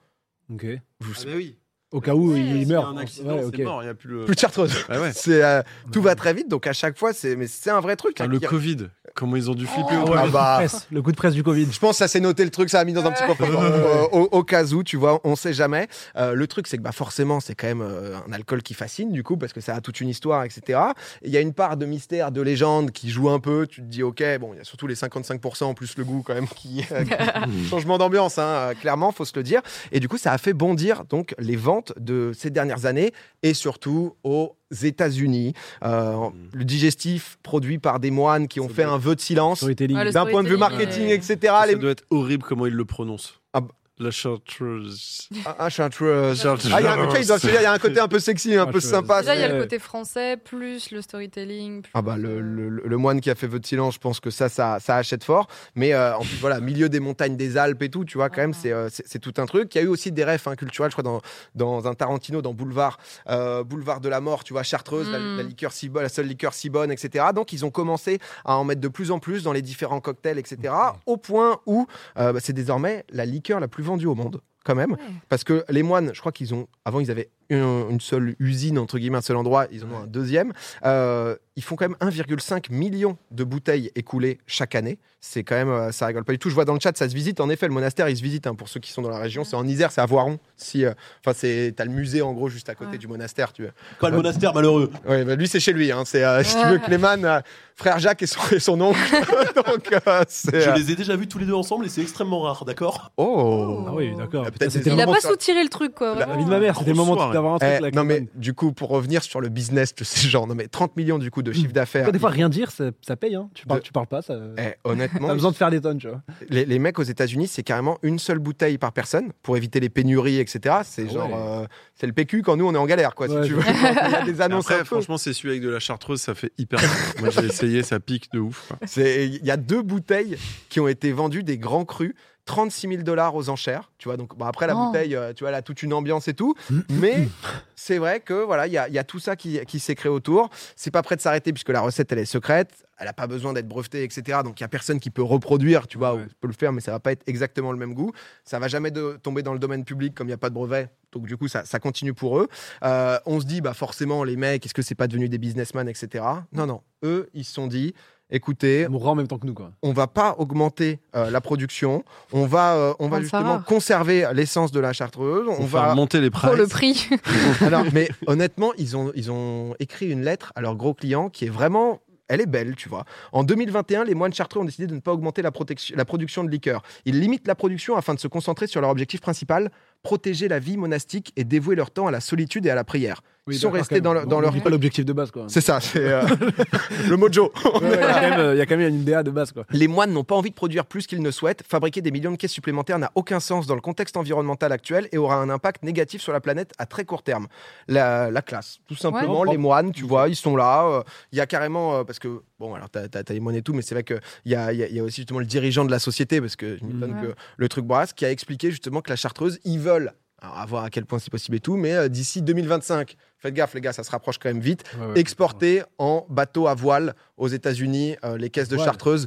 Ok. 0.50 0.66
Vous- 1.00 1.12
Ah 1.20 1.24
bah 1.24 1.32
oui. 1.36 1.58
Au 1.92 2.00
cas 2.00 2.14
où 2.14 2.32
Ouais, 2.32 2.40
il 2.40 2.46
s'il 2.46 2.56
y 2.58 2.62
Il 2.62 2.68
y 2.68 2.74
a 2.74 2.78
meurt. 2.80 2.86
un 2.88 2.96
accident, 2.98 3.34
Ouais, 3.34 3.40
c'est 3.42 3.46
ok. 3.46 3.58
mort, 3.60 3.82
il 3.82 3.86
n'y 3.86 3.90
a 3.90 3.94
plus 3.94 4.08
le. 4.10 4.24
Plus 4.24 4.34
de 4.34 4.40
chartreuse. 4.40 4.72
Ah 4.88 5.00
ouais. 5.00 5.12
Euh, 5.28 5.62
tout 5.92 6.02
va 6.02 6.14
très 6.16 6.34
vite, 6.34 6.48
donc 6.48 6.66
à 6.66 6.72
chaque 6.72 6.98
fois, 6.98 7.12
c'est, 7.12 7.36
mais 7.36 7.46
c'est 7.46 7.70
un 7.70 7.80
vrai 7.80 7.94
truc. 7.96 8.20
Hein, 8.20 8.26
le 8.26 8.40
Covid, 8.40 8.88
comment 9.14 9.36
ils 9.36 9.50
ont 9.50 9.54
dû 9.54 9.66
flipper 9.66 9.94
Ah 9.94 10.04
au 10.04 10.08
ouais, 10.10 10.16
Ah 10.18 10.26
le, 10.26 10.30
bah. 10.32 10.56
coup 10.58 10.62
de 10.64 10.68
presse, 10.68 10.86
le 10.90 11.02
coup 11.02 11.12
de 11.12 11.16
presse 11.16 11.34
du 11.34 11.42
Covid. 11.44 11.68
Je 11.70 11.78
pense 11.78 11.92
que 11.92 11.96
ça 11.98 12.08
s'est 12.08 12.20
noté 12.20 12.44
le 12.44 12.50
truc, 12.50 12.70
ça 12.70 12.80
a 12.80 12.84
mis 12.84 12.92
dans 12.92 13.04
un 13.04 13.12
petit 13.12 13.24
coffre 13.24 13.42
euh, 13.48 14.04
au, 14.12 14.28
au 14.32 14.42
cas 14.44 14.64
où, 14.72 14.82
tu 14.82 14.96
vois, 14.96 15.20
on 15.24 15.36
sait 15.36 15.52
jamais. 15.52 15.86
Euh, 16.16 16.34
le 16.34 16.46
truc, 16.48 16.66
c'est 16.66 16.76
que 16.78 16.82
bah, 16.82 16.90
forcément, 16.92 17.38
c'est 17.40 17.54
quand 17.54 17.66
même 17.68 17.82
euh, 17.82 18.16
un 18.28 18.32
alcool 18.32 18.62
qui 18.62 18.74
fascine, 18.74 19.12
du 19.12 19.22
coup, 19.22 19.36
parce 19.36 19.52
que 19.52 19.60
ça 19.60 19.74
a 19.76 19.80
toute 19.80 20.00
une 20.00 20.08
histoire, 20.08 20.42
etc. 20.44 20.80
Et 21.22 21.26
Il 21.28 21.32
y 21.32 21.36
a 21.36 21.40
une 21.40 21.54
part 21.54 21.76
de 21.76 21.86
mystère, 21.86 22.32
de 22.32 22.40
légende 22.40 22.90
qui 22.90 23.10
joue 23.10 23.30
un 23.30 23.38
peu. 23.40 23.66
Tu 23.68 23.80
te 23.82 23.86
dis, 23.86 24.02
ok, 24.02 24.22
bon, 24.40 24.54
il 24.54 24.58
y 24.58 24.60
a 24.60 24.64
surtout 24.64 24.86
les 24.88 24.96
55% 24.96 25.74
plus 25.74 25.96
le 25.96 26.04
goût, 26.04 26.22
quand 26.26 26.34
même, 26.34 26.48
qui. 26.48 26.84
euh, 26.92 27.04
qui- 27.04 27.68
changement 27.68 27.98
d'ambiance, 27.98 28.38
hein, 28.38 28.42
euh, 28.46 28.74
clairement, 28.74 29.12
faut 29.12 29.24
se 29.24 29.32
le 29.36 29.42
dire. 29.42 29.60
Et 29.92 30.00
du 30.00 30.08
coup, 30.08 30.18
ça 30.18 30.32
a 30.32 30.38
fait 30.38 30.52
bondir 30.52 31.04
donc 31.04 31.34
les 31.38 31.56
de 31.98 32.32
ces 32.34 32.50
dernières 32.50 32.86
années 32.86 33.12
et 33.42 33.54
surtout 33.54 34.14
aux 34.24 34.56
États-Unis. 34.82 35.52
Euh, 35.84 36.28
Le 36.52 36.64
digestif 36.64 37.38
produit 37.42 37.78
par 37.78 38.00
des 38.00 38.10
moines 38.10 38.48
qui 38.48 38.60
ont 38.60 38.68
Ça 38.68 38.74
fait 38.74 38.82
un 38.84 38.98
vœu 38.98 39.14
de 39.14 39.20
silence. 39.20 39.64
Ah, 39.64 40.10
D'un 40.10 40.26
point 40.26 40.42
de 40.42 40.48
vue 40.48 40.56
marketing, 40.56 41.08
etc. 41.08 41.38
Ça 41.42 41.66
les- 41.66 41.76
doit 41.76 41.90
être 41.92 42.04
horrible 42.10 42.42
comment 42.44 42.66
ils 42.66 42.72
le 42.74 42.84
prononcent. 42.84 43.40
Ah 43.52 43.60
bah. 43.60 43.68
La 43.98 44.10
chartreuse. 44.10 45.28
Ah, 45.46 45.56
ah. 45.58 45.68
Ah, 45.68 45.68
il 45.70 45.78
y 45.78 45.80
a 45.80 45.84
un, 45.84 45.88
tu 45.88 47.08
vois, 47.08 47.18
il 47.18 47.26
doit 47.26 47.38
se 47.38 47.46
dire, 47.46 47.60
il 47.60 47.62
y 47.62 47.66
a 47.66 47.72
un 47.72 47.78
côté 47.78 47.98
un 47.98 48.08
peu 48.08 48.18
sexy, 48.18 48.54
un 48.54 48.66
peu 48.66 48.72
Chartreuse. 48.80 48.90
sympa. 48.90 49.20
Déjà, 49.20 49.34
il 49.34 49.40
y 49.40 49.44
a 49.44 49.48
le 49.48 49.60
côté 49.62 49.78
français, 49.78 50.36
plus 50.36 50.90
le 50.90 51.00
storytelling. 51.00 51.82
plus, 51.82 51.90
Ah 51.94 52.02
bah 52.02 52.16
le, 52.18 52.40
le- 52.40 52.68
le 52.68 52.96
moine 52.98 53.20
qui 53.22 53.30
a 53.30 53.34
fait 53.34 53.46
votre 53.46 53.66
silence, 53.66 53.94
je 53.94 53.98
pense 53.98 54.20
que 54.20 54.30
ça, 54.30 54.48
ça, 54.50 54.78
ça 54.80 54.96
achète 54.96 55.24
fort. 55.24 55.48
Mais 55.74 55.94
euh, 55.94 56.14
en 56.16 56.20
plus, 56.20 56.36
voilà, 56.40 56.60
milieu 56.60 56.88
des 56.90 57.00
montagnes 57.00 57.36
des 57.36 57.56
Alpes 57.56 57.82
et 57.82 57.88
tout, 57.88 58.04
tu 58.04 58.18
vois, 58.18 58.28
quand 58.28 58.42
même, 58.42 58.52
Ah. 58.54 58.58
c'est 58.60 58.72
euh, 58.72 58.88
c'est- 58.90 59.04
c'est 59.06 59.18
tout 59.18 59.32
un 59.38 59.46
truc. 59.46 59.74
Il 59.74 59.78
y 59.78 59.80
a 59.80 59.84
eu 59.84 59.88
aussi 59.88 60.12
des 60.12 60.24
refs 60.24 60.46
hein, 60.46 60.56
culturels, 60.56 60.90
je 60.90 60.94
crois, 60.96 61.02
dans, 61.04 61.22
dans 61.54 61.86
un 61.88 61.94
Tarantino, 61.94 62.42
dans 62.42 62.52
Boulevard, 62.52 62.98
euh, 63.30 63.64
Boulevard 63.64 64.00
de 64.00 64.08
la 64.10 64.20
Mort, 64.20 64.44
tu 64.44 64.52
vois, 64.52 64.62
Chartreuse, 64.62 65.08
la, 65.10 65.18
Mm. 65.18 65.36
la 65.38 65.42
liqueur 65.42 65.72
si 65.72 65.88
bonne, 65.88 66.02
la 66.02 66.08
seule 66.10 66.26
liqueur 66.26 66.52
si 66.52 66.68
bonne, 66.68 66.90
etc. 66.92 67.24
Donc, 67.34 67.52
ils 67.54 67.64
ont 67.64 67.70
commencé 67.70 68.18
à 68.44 68.56
en 68.56 68.64
mettre 68.64 68.80
de 68.82 68.88
plus 68.88 69.10
en 69.10 69.18
plus 69.20 69.42
dans 69.42 69.52
les 69.52 69.62
différents 69.62 70.00
cocktails, 70.00 70.38
etc. 70.38 70.74
Au 71.06 71.16
point 71.16 71.60
où 71.66 71.86
euh, 72.18 72.32
bah, 72.34 72.40
c'est 72.42 72.52
désormais 72.52 73.04
la 73.10 73.24
liqueur 73.24 73.58
la 73.60 73.68
plus 73.68 73.85
vendue 73.86 74.06
au 74.06 74.14
monde, 74.14 74.40
quand 74.64 74.74
même. 74.74 74.92
ouais. 74.92 74.98
Parce 75.28 75.44
que 75.44 75.64
les 75.68 75.82
moines, 75.82 76.10
je 76.12 76.20
crois 76.20 76.32
qu'ils 76.32 76.54
ont. 76.54 76.66
Avant, 76.84 77.00
ils 77.00 77.10
avaient 77.10 77.30
une, 77.50 77.86
une 77.90 78.00
seule 78.00 78.34
usine, 78.38 78.78
entre 78.78 78.98
guillemets, 78.98 79.18
un 79.18 79.22
seul 79.22 79.36
endroit, 79.36 79.66
ils 79.72 79.84
en 79.84 79.90
ont 79.90 79.98
un 80.04 80.06
deuxième. 80.06 80.52
Euh, 80.84 81.36
ils 81.56 81.62
font 81.62 81.74
quand 81.76 81.88
même 81.88 81.96
1,5 82.00 82.70
million 82.70 83.16
de 83.30 83.44
bouteilles 83.44 83.90
écoulées 83.94 84.38
chaque 84.46 84.74
année. 84.74 84.98
C'est 85.20 85.42
quand 85.42 85.54
même, 85.54 85.70
euh, 85.70 85.90
ça 85.92 86.06
rigole 86.06 86.24
pas 86.24 86.32
du 86.32 86.38
tout. 86.38 86.50
Je 86.50 86.54
vois 86.54 86.64
dans 86.66 86.74
le 86.74 86.80
chat, 86.80 86.96
ça 86.96 87.08
se 87.08 87.14
visite. 87.14 87.40
En 87.40 87.48
effet, 87.48 87.66
le 87.66 87.72
monastère, 87.72 88.08
il 88.08 88.16
se 88.16 88.22
visite 88.22 88.46
hein, 88.46 88.54
pour 88.54 88.68
ceux 88.68 88.78
qui 88.78 88.92
sont 88.92 89.00
dans 89.02 89.08
la 89.08 89.18
région. 89.18 89.42
C'est 89.42 89.56
en 89.56 89.66
Isère, 89.66 89.90
c'est 89.90 90.02
à 90.02 90.06
Voiron. 90.06 90.38
Si, 90.56 90.84
euh, 90.84 90.92
enfin, 91.24 91.36
c'est, 91.36 91.72
t'as 91.74 91.84
le 91.84 91.90
musée 91.90 92.20
en 92.22 92.32
gros 92.34 92.48
juste 92.48 92.68
à 92.68 92.74
côté 92.74 92.92
Ouais. 92.92 92.98
du 92.98 93.08
monastère. 93.08 93.52
Tu. 93.52 93.66
Pas 93.98 94.10
le 94.10 94.16
monastère 94.16 94.52
malheureux. 94.54 94.90
Ouais, 95.08 95.24
bah, 95.24 95.34
lui, 95.34 95.48
c'est 95.48 95.58
chez 95.58 95.72
lui. 95.72 95.90
Hein. 95.90 96.02
C'est, 96.04 96.22
euh, 96.22 96.44
si 96.44 96.54
tu 96.60 96.66
veux, 96.68 96.78
Clément, 96.78 97.16
euh, 97.24 97.40
frère 97.74 97.98
Jacques 97.98 98.22
et 98.22 98.26
son, 98.26 98.40
et 98.52 98.60
son 98.60 98.78
oncle. 98.80 98.98
Donc, 99.56 99.90
euh, 100.06 100.22
c'est. 100.28 100.60
Je 100.60 100.70
les 100.72 100.92
ai 100.92 100.94
déjà 100.94 101.16
vus 101.16 101.26
tous 101.26 101.38
les 101.38 101.46
deux 101.46 101.54
ensemble 101.54 101.86
et 101.86 101.88
c'est 101.88 102.02
extrêmement 102.02 102.42
rare, 102.42 102.64
d'accord? 102.66 103.10
Oh. 103.16 103.84
Ah 103.88 103.92
oui, 103.94 104.14
d'accord. 104.16 104.44
Ah, 104.46 104.50
Putain, 104.50 104.68
Il 104.68 105.00
a 105.00 105.06
pas 105.06 105.20
soutiré 105.20 105.62
le 105.62 105.70
truc, 105.70 105.94
quoi. 105.94 106.14
La 106.14 106.26
vraiment. 106.26 106.38
vie 106.38 106.44
de 106.44 106.50
ma 106.50 106.60
mère, 106.60 106.76
c'était 106.78 106.90
le 106.90 106.96
moment. 106.96 107.16
D'avoir 107.36 107.54
un 107.54 107.58
truc 107.58 107.70
Eh, 107.78 107.82
là. 107.82 107.90
non 107.92 108.04
mais 108.04 108.26
du 108.34 108.52
coup 108.54 108.72
pour 108.72 108.88
revenir 108.88 109.22
sur 109.22 109.40
le 109.40 109.48
business 109.48 109.94
de 109.94 110.04
ces 110.04 110.28
gens, 110.28 110.46
non 110.46 110.54
mais 110.54 110.66
30 110.68 110.96
millions 110.96 111.18
du 111.18 111.30
coup 111.30 111.42
de 111.42 111.52
chiffre 111.52 111.72
d'affaires. 111.72 112.10
Des 112.10 112.18
fois, 112.18 112.30
rien 112.30 112.48
dire, 112.48 112.70
ça, 112.70 112.90
ça 113.06 113.16
paye. 113.16 113.34
Hein. 113.34 113.48
Tu, 113.54 113.66
parles, 113.66 113.80
De- 113.80 113.84
tu 113.84 113.92
parles 113.92 114.06
pas, 114.06 114.22
ça. 114.22 114.34
Eh, 114.58 114.60
T'as 114.82 114.90
honnêtement, 114.90 115.32
besoin 115.34 115.50
de 115.50 115.56
faire 115.56 115.70
des 115.70 115.80
tonnes, 115.80 115.98
tu 115.98 116.08
vois. 116.08 116.22
les, 116.48 116.64
les 116.64 116.78
mecs 116.78 116.98
aux 116.98 117.02
États-Unis, 117.04 117.46
c'est 117.46 117.62
carrément 117.62 117.98
une 118.02 118.18
seule 118.18 118.38
bouteille 118.38 118.78
par 118.78 118.92
personne 118.92 119.32
pour 119.42 119.56
éviter 119.56 119.78
les 119.80 119.88
pénuries, 119.88 120.38
etc. 120.38 120.76
C'est 120.84 121.06
Ah 121.08 121.12
genre, 121.12 121.30
euh, 121.62 121.66
c'est 121.94 122.06
le 122.06 122.12
PQ 122.12 122.42
quand 122.42 122.56
nous 122.56 122.66
on 122.66 122.74
est 122.74 122.78
en 122.78 122.86
galère, 122.86 123.14
quoi. 123.14 123.28
Ouais, 123.28 123.42
si 123.42 123.48
tu 123.48 123.54
veux. 123.54 123.60
je- 123.62 123.66
Il 124.06 124.12
y 124.12 124.14
a 124.14 124.22
des 124.24 124.40
annonces. 124.40 124.70
Après, 124.70 124.84
franchement, 124.84 125.18
c'est 125.18 125.32
celui 125.32 125.50
avec 125.50 125.62
de 125.62 125.68
la 125.70 125.78
chartreuse, 125.80 126.20
ça 126.20 126.34
fait 126.34 126.52
hyper. 126.58 126.80
Moi, 127.20 127.30
j'ai 127.30 127.44
essayé, 127.46 127.82
ça 127.82 128.00
pique 128.00 128.32
de 128.32 128.40
ouf. 128.40 128.72
il 128.96 129.44
y 129.44 129.50
a 129.50 129.56
deux 129.56 129.82
bouteilles 129.82 130.36
qui 130.68 130.80
ont 130.80 130.88
été 130.88 131.12
vendues 131.12 131.42
des 131.42 131.58
grands 131.58 131.84
crus. 131.84 132.14
36 132.46 132.88
000 132.88 133.02
dollars 133.02 133.34
aux 133.34 133.48
enchères, 133.50 133.90
tu 133.98 134.08
vois. 134.08 134.16
Donc 134.16 134.36
bon, 134.36 134.46
après 134.46 134.66
la 134.66 134.74
Oh. 134.74 134.86
bouteille, 134.86 135.14
euh, 135.14 135.32
tu 135.34 135.42
vois, 135.44 135.50
elle 135.50 135.56
a 135.56 135.62
toute 135.62 135.82
une 135.82 135.92
ambiance 135.92 136.28
et 136.28 136.34
tout. 136.34 136.54
Mais 136.90 137.28
c'est 137.74 137.98
vrai 137.98 138.20
que 138.20 138.32
voilà, 138.44 138.66
il 138.66 138.72
y 138.72 138.78
a, 138.78 138.88
il 138.88 138.94
y 138.94 138.98
a 138.98 139.04
tout 139.04 139.18
ça 139.18 139.36
qui, 139.36 139.60
qui 139.66 139.78
s'est 139.80 139.94
créé 139.94 140.10
autour. 140.10 140.48
C'est 140.76 140.90
pas 140.90 141.02
prêt 141.02 141.16
de 141.16 141.20
s'arrêter 141.20 141.52
puisque 141.52 141.68
la 141.70 141.80
recette 141.80 142.10
elle 142.12 142.20
est 142.20 142.24
secrète. 142.24 142.70
Elle 142.98 143.08
a 143.08 143.12
pas 143.12 143.26
besoin 143.26 143.52
d'être 143.52 143.68
brevetée, 143.68 144.04
etc. 144.04 144.38
Donc 144.42 144.58
il 144.58 144.62
y 144.62 144.64
a 144.64 144.68
personne 144.68 145.00
qui 145.00 145.10
peut 145.10 145.22
reproduire, 145.22 145.86
tu 145.86 145.98
vois, 145.98 146.14
Ouais. 146.14 146.22
ou 146.22 146.26
peut 146.40 146.46
le 146.48 146.54
faire, 146.54 146.72
mais 146.72 146.80
ça 146.80 146.92
va 146.92 147.00
pas 147.00 147.12
être 147.12 147.22
exactement 147.26 147.70
le 147.72 147.78
même 147.78 147.92
goût. 147.92 148.12
Ça 148.44 148.58
va 148.58 148.68
jamais 148.68 148.90
de, 148.90 149.18
tomber 149.22 149.42
dans 149.42 149.52
le 149.52 149.58
domaine 149.58 149.84
public 149.84 150.14
comme 150.14 150.28
il 150.28 150.30
y 150.30 150.34
a 150.34 150.38
pas 150.38 150.48
de 150.48 150.54
brevet. 150.54 150.88
Donc 151.12 151.26
du 151.26 151.36
coup, 151.36 151.48
ça, 151.48 151.64
ça 151.66 151.78
continue 151.78 152.14
pour 152.14 152.38
eux. 152.38 152.48
Euh, 152.84 153.18
on 153.26 153.38
se 153.40 153.44
dit, 153.46 153.60
bah 153.60 153.74
forcément, 153.74 154.24
les 154.24 154.36
mecs, 154.36 154.64
est-ce 154.64 154.72
que 154.74 154.82
c'est 154.82 154.94
pas 154.94 155.08
devenu 155.08 155.28
des 155.28 155.38
businessmen, 155.38 155.88
etc. 155.88 156.24
Non, 156.52 156.66
non. 156.66 156.80
Eux, 157.02 157.28
ils 157.34 157.44
se 157.44 157.52
sont 157.52 157.66
dit, 157.66 157.92
écoutez, 158.30 158.88
mourront 158.88 159.10
en 159.10 159.14
même 159.14 159.28
temps 159.28 159.38
que 159.38 159.46
nous, 159.46 159.54
quoi. 159.54 159.72
on 159.82 159.92
va 159.92 160.06
pas 160.06 160.34
augmenter 160.38 160.98
euh, 161.14 161.30
la 161.30 161.40
production, 161.40 162.04
on 162.32 162.46
va, 162.46 162.74
euh, 162.74 162.94
on 162.98 163.08
va 163.08 163.20
justement 163.20 163.60
conserver 163.60 164.28
l'essence 164.34 164.72
de 164.72 164.80
la 164.80 164.92
chartreuse, 164.92 165.46
on 165.48 165.62
On 165.62 165.66
va. 165.66 165.94
monter 165.94 166.20
les 166.20 166.30
Pour 166.30 166.40
prices. 166.40 166.58
le 166.58 166.66
prix. 166.66 167.08
Alors, 167.60 167.84
mais 167.92 168.08
honnêtement, 168.26 168.72
ils 168.78 168.96
ont, 168.96 169.12
ils 169.14 169.30
ont 169.30 169.74
écrit 169.78 170.10
une 170.10 170.22
lettre 170.22 170.52
à 170.56 170.60
leur 170.60 170.76
gros 170.76 170.94
client 170.94 171.28
qui 171.30 171.44
est 171.46 171.50
vraiment. 171.50 172.00
Elle 172.28 172.40
est 172.40 172.46
belle, 172.46 172.74
tu 172.74 172.88
vois. 172.88 173.04
En 173.30 173.44
2021, 173.44 174.02
les 174.02 174.16
moines 174.16 174.32
chartreux 174.32 174.58
ont 174.58 174.64
décidé 174.64 174.88
de 174.88 174.94
ne 174.96 174.98
pas 175.00 175.12
augmenter 175.12 175.42
la, 175.42 175.52
la 175.94 176.04
production 176.04 176.42
de 176.42 176.50
liqueurs. 176.50 176.82
Ils 177.04 177.20
limitent 177.20 177.46
la 177.46 177.54
production 177.54 177.94
afin 177.96 178.14
de 178.14 178.18
se 178.18 178.26
concentrer 178.26 178.66
sur 178.66 178.80
leur 178.80 178.90
objectif 178.90 179.20
principal, 179.20 179.70
protéger 180.02 180.48
la 180.48 180.58
vie 180.58 180.76
monastique 180.76 181.32
et 181.36 181.44
dévouer 181.44 181.76
leur 181.76 181.92
temps 181.92 182.08
à 182.08 182.10
la 182.10 182.18
solitude 182.18 182.66
et 182.66 182.70
à 182.70 182.74
la 182.74 182.82
prière. 182.82 183.20
Ils 183.48 183.58
sont 183.58 183.70
restés 183.70 184.00
dans, 184.00 184.12
même. 184.12 184.24
le- 184.24 184.28
dans 184.28 184.40
leur... 184.40 184.52
pas 184.62 184.70
l'objectif 184.70 185.04
de 185.04 185.12
base, 185.12 185.30
quoi. 185.30 185.44
C'est 185.48 185.60
ça, 185.60 185.80
c'est 185.80 186.00
euh, 186.04 186.22
le 187.08 187.16
mojo. 187.16 187.52
Ouais, 187.64 187.80
ouais, 187.80 187.80
Il 187.82 187.90
y 187.90 188.02
a 188.02 188.12
quand 188.12 188.20
même, 188.30 188.40
euh, 188.40 188.54
il 188.54 188.58
y 188.58 188.60
a 188.60 188.66
quand 188.66 188.76
même 188.76 188.88
une 188.88 189.04
DA 189.04 189.22
de 189.22 189.30
base, 189.30 189.52
quoi. 189.52 189.64
Les 189.70 189.86
moines 189.88 190.12
n'ont 190.12 190.24
pas 190.24 190.34
envie 190.34 190.50
de 190.50 190.54
produire 190.54 190.84
plus 190.86 191.06
qu'ils 191.06 191.22
ne 191.22 191.30
souhaitent. 191.30 191.62
Fabriquer 191.68 192.00
des 192.00 192.10
millions 192.10 192.32
de 192.32 192.36
caisses 192.36 192.50
supplémentaires 192.52 192.98
n'a 192.98 193.12
aucun 193.14 193.38
sens 193.38 193.66
dans 193.66 193.74
le 193.76 193.80
contexte 193.80 194.16
environnemental 194.16 194.72
actuel 194.72 195.08
et 195.12 195.18
aura 195.18 195.36
un 195.36 195.48
impact 195.48 195.82
négatif 195.84 196.20
sur 196.22 196.32
la 196.32 196.40
planète 196.40 196.72
à 196.78 196.86
très 196.86 197.04
court 197.04 197.22
terme. 197.22 197.46
La, 197.88 198.30
la 198.30 198.42
classe, 198.42 198.78
tout 198.88 198.96
simplement. 198.96 199.42
Ouais. 199.42 199.50
les 199.52 199.58
moines, 199.58 199.92
tu 199.92 200.04
vois, 200.04 200.28
ils 200.28 200.36
sont 200.36 200.56
là. 200.56 200.84
euh, 200.86 201.02
Il 201.32 201.38
y 201.38 201.40
a 201.40 201.46
carrément, 201.46 201.96
euh, 201.98 202.04
parce 202.04 202.18
que, 202.18 202.40
bon, 202.58 202.74
alors 202.74 202.90
t'as 202.90 203.02
as, 203.14 203.32
les 203.32 203.40
moines 203.40 203.54
et 203.56 203.62
tout, 203.62 203.74
mais 203.74 203.82
c'est 203.82 203.94
vrai 203.94 204.02
qu'il 204.04 204.20
y 204.46 204.54
a, 204.56 204.72
il 204.72 204.78
y, 204.80 204.82
a, 204.82 204.88
y 204.88 204.98
a 204.98 205.04
aussi 205.04 205.20
justement 205.20 205.38
le 205.40 205.46
dirigeant 205.46 205.84
de 205.84 205.90
la 205.92 205.98
société, 206.00 206.40
parce 206.40 206.56
que 206.56 206.76
je 206.78 206.84
m'étonne 206.84 207.12
Mhm. 207.12 207.22
que 207.28 207.34
le 207.56 207.68
truc 207.68 207.84
brasse, 207.84 208.12
qui 208.12 208.24
a 208.24 208.30
expliqué 208.32 208.70
justement 208.70 209.00
que 209.02 209.10
la 209.10 209.16
chartreuse, 209.16 209.60
ils 209.64 209.78
veulent. 209.78 210.12
Alors, 210.42 210.58
à 210.58 210.66
voir 210.66 210.84
à 210.84 210.90
quel 210.90 211.06
point 211.06 211.18
c'est 211.18 211.30
possible 211.30 211.56
et 211.56 211.60
tout, 211.60 211.76
mais 211.76 211.94
euh, 211.94 212.08
d'ici 212.08 212.42
2025, 212.42 213.16
faites 213.38 213.54
gaffe 213.54 213.72
les 213.74 213.80
gars, 213.80 213.92
ça 213.94 214.04
se 214.04 214.10
rapproche 214.10 214.38
quand 214.38 214.50
même 214.50 214.60
vite, 214.60 214.84
Ouais, 215.00 215.06
ouais. 215.06 215.18
exporter 215.20 215.82
en 215.98 216.26
bateau 216.28 216.66
à 216.68 216.74
voile 216.74 217.14
aux 217.38 217.48
États-Unis 217.48 218.16
euh, 218.24 218.36
les 218.36 218.50
caisses 218.50 218.68
de 218.68 218.76
chartreuse. 218.76 219.26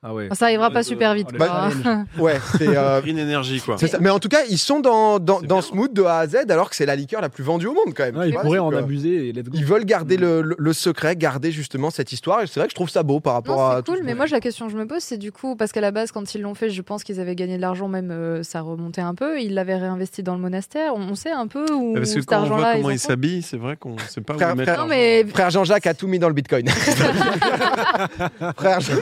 Ah 0.00 0.14
ouais. 0.14 0.28
Ça 0.32 0.44
arrivera 0.44 0.70
pas 0.70 0.76
Ouais, 0.78 0.82
super 0.84 1.12
vite. 1.14 1.26
Bah, 1.36 1.70
quoi. 1.82 2.04
Ouais, 2.22 2.38
c'est 2.56 2.68
euh, 2.68 3.00
Green 3.02 3.18
Energy, 3.18 3.60
quoi. 3.60 3.76
c'est 3.78 3.88
ça. 3.88 3.98
Mais 4.00 4.10
en 4.10 4.20
tout 4.20 4.28
cas, 4.28 4.42
ils 4.48 4.56
sont 4.58 4.78
dans, 4.78 5.18
dans, 5.18 5.40
dans 5.40 5.60
ce 5.60 5.74
mood 5.74 5.92
de 5.92 6.04
A 6.04 6.18
à 6.18 6.26
Z, 6.28 6.36
alors 6.50 6.70
que 6.70 6.76
c'est 6.76 6.86
la 6.86 6.94
liqueur 6.94 7.20
la 7.20 7.28
plus 7.28 7.42
vendue 7.42 7.66
au 7.66 7.72
monde 7.74 7.94
quand 7.96 8.04
même. 8.04 8.16
Ouais, 8.16 8.28
ils 8.28 8.32
vois, 8.32 8.42
pourraient 8.42 8.58
en 8.60 8.70
que- 8.70 8.76
abuser 8.76 9.28
et 9.28 9.32
let's 9.32 9.46
go. 9.48 9.50
Ils 9.54 9.64
veulent 9.64 9.84
garder 9.84 10.16
le, 10.16 10.40
le- 10.42 10.54
le 10.56 10.72
secret, 10.72 11.16
garder 11.16 11.50
justement 11.50 11.90
cette 11.90 12.12
histoire. 12.12 12.42
Et 12.42 12.46
c'est 12.46 12.60
vrai 12.60 12.68
que 12.68 12.70
je 12.70 12.76
trouve 12.76 12.90
ça 12.90 13.02
beau 13.02 13.18
par 13.18 13.32
rapport 13.34 13.56
Non, 13.58 13.70
à. 13.78 13.82
cool, 13.82 13.98
mais 14.04 14.14
moi 14.14 14.26
la 14.30 14.38
question 14.38 14.66
que 14.66 14.72
je 14.72 14.78
me 14.78 14.86
pose, 14.86 15.02
c'est 15.02 15.18
du 15.18 15.32
coup, 15.32 15.56
parce 15.56 15.72
qu'à 15.72 15.80
la 15.80 15.90
base, 15.90 16.12
quand 16.12 16.32
ils 16.34 16.42
l'ont 16.42 16.54
fait, 16.54 16.70
je 16.70 16.82
pense 16.82 17.02
qu'ils 17.02 17.18
avaient 17.18 17.34
gagné 17.34 17.56
de 17.56 17.62
l'argent, 17.62 17.88
même 17.88 18.12
euh, 18.12 18.44
ça 18.44 18.60
remontait 18.60 19.00
un 19.00 19.16
peu, 19.16 19.40
ils 19.40 19.52
l'avaient 19.54 19.76
réinvesti 19.78 20.22
dans 20.22 20.34
le 20.34 20.40
monastère. 20.40 20.94
On, 20.94 21.16
sait 21.16 21.32
un 21.32 21.48
peu 21.48 21.64
où 21.72 21.94
Parce 21.94 22.14
que 22.14 22.20
cet 22.20 22.26
quand 22.26 22.36
on 22.42 22.46
voit 22.46 22.56
argent-là. 22.58 22.74
comment 22.76 22.90
ils 22.90 22.98
s'habillent, 23.00 23.42
c'est 23.42 23.56
vrai 23.56 23.76
qu'on 23.76 23.96
sait 23.98 24.20
pas 24.20 24.34
où 24.34 24.36
Frère- 24.36 24.54
mettre 24.54 24.70
frère- 24.74 24.84
Non, 24.84 24.88
l'argent. 24.88 25.00
mais 25.24 25.24
Frère 25.28 25.50
Jean-Jacques 25.50 25.86
a 25.88 25.94
tout 25.94 26.06
mis 26.06 26.20
dans 26.20 26.28
le 26.28 26.34
bitcoin. 26.34 26.68
Frère 28.56 28.80
Jean- 28.80 28.92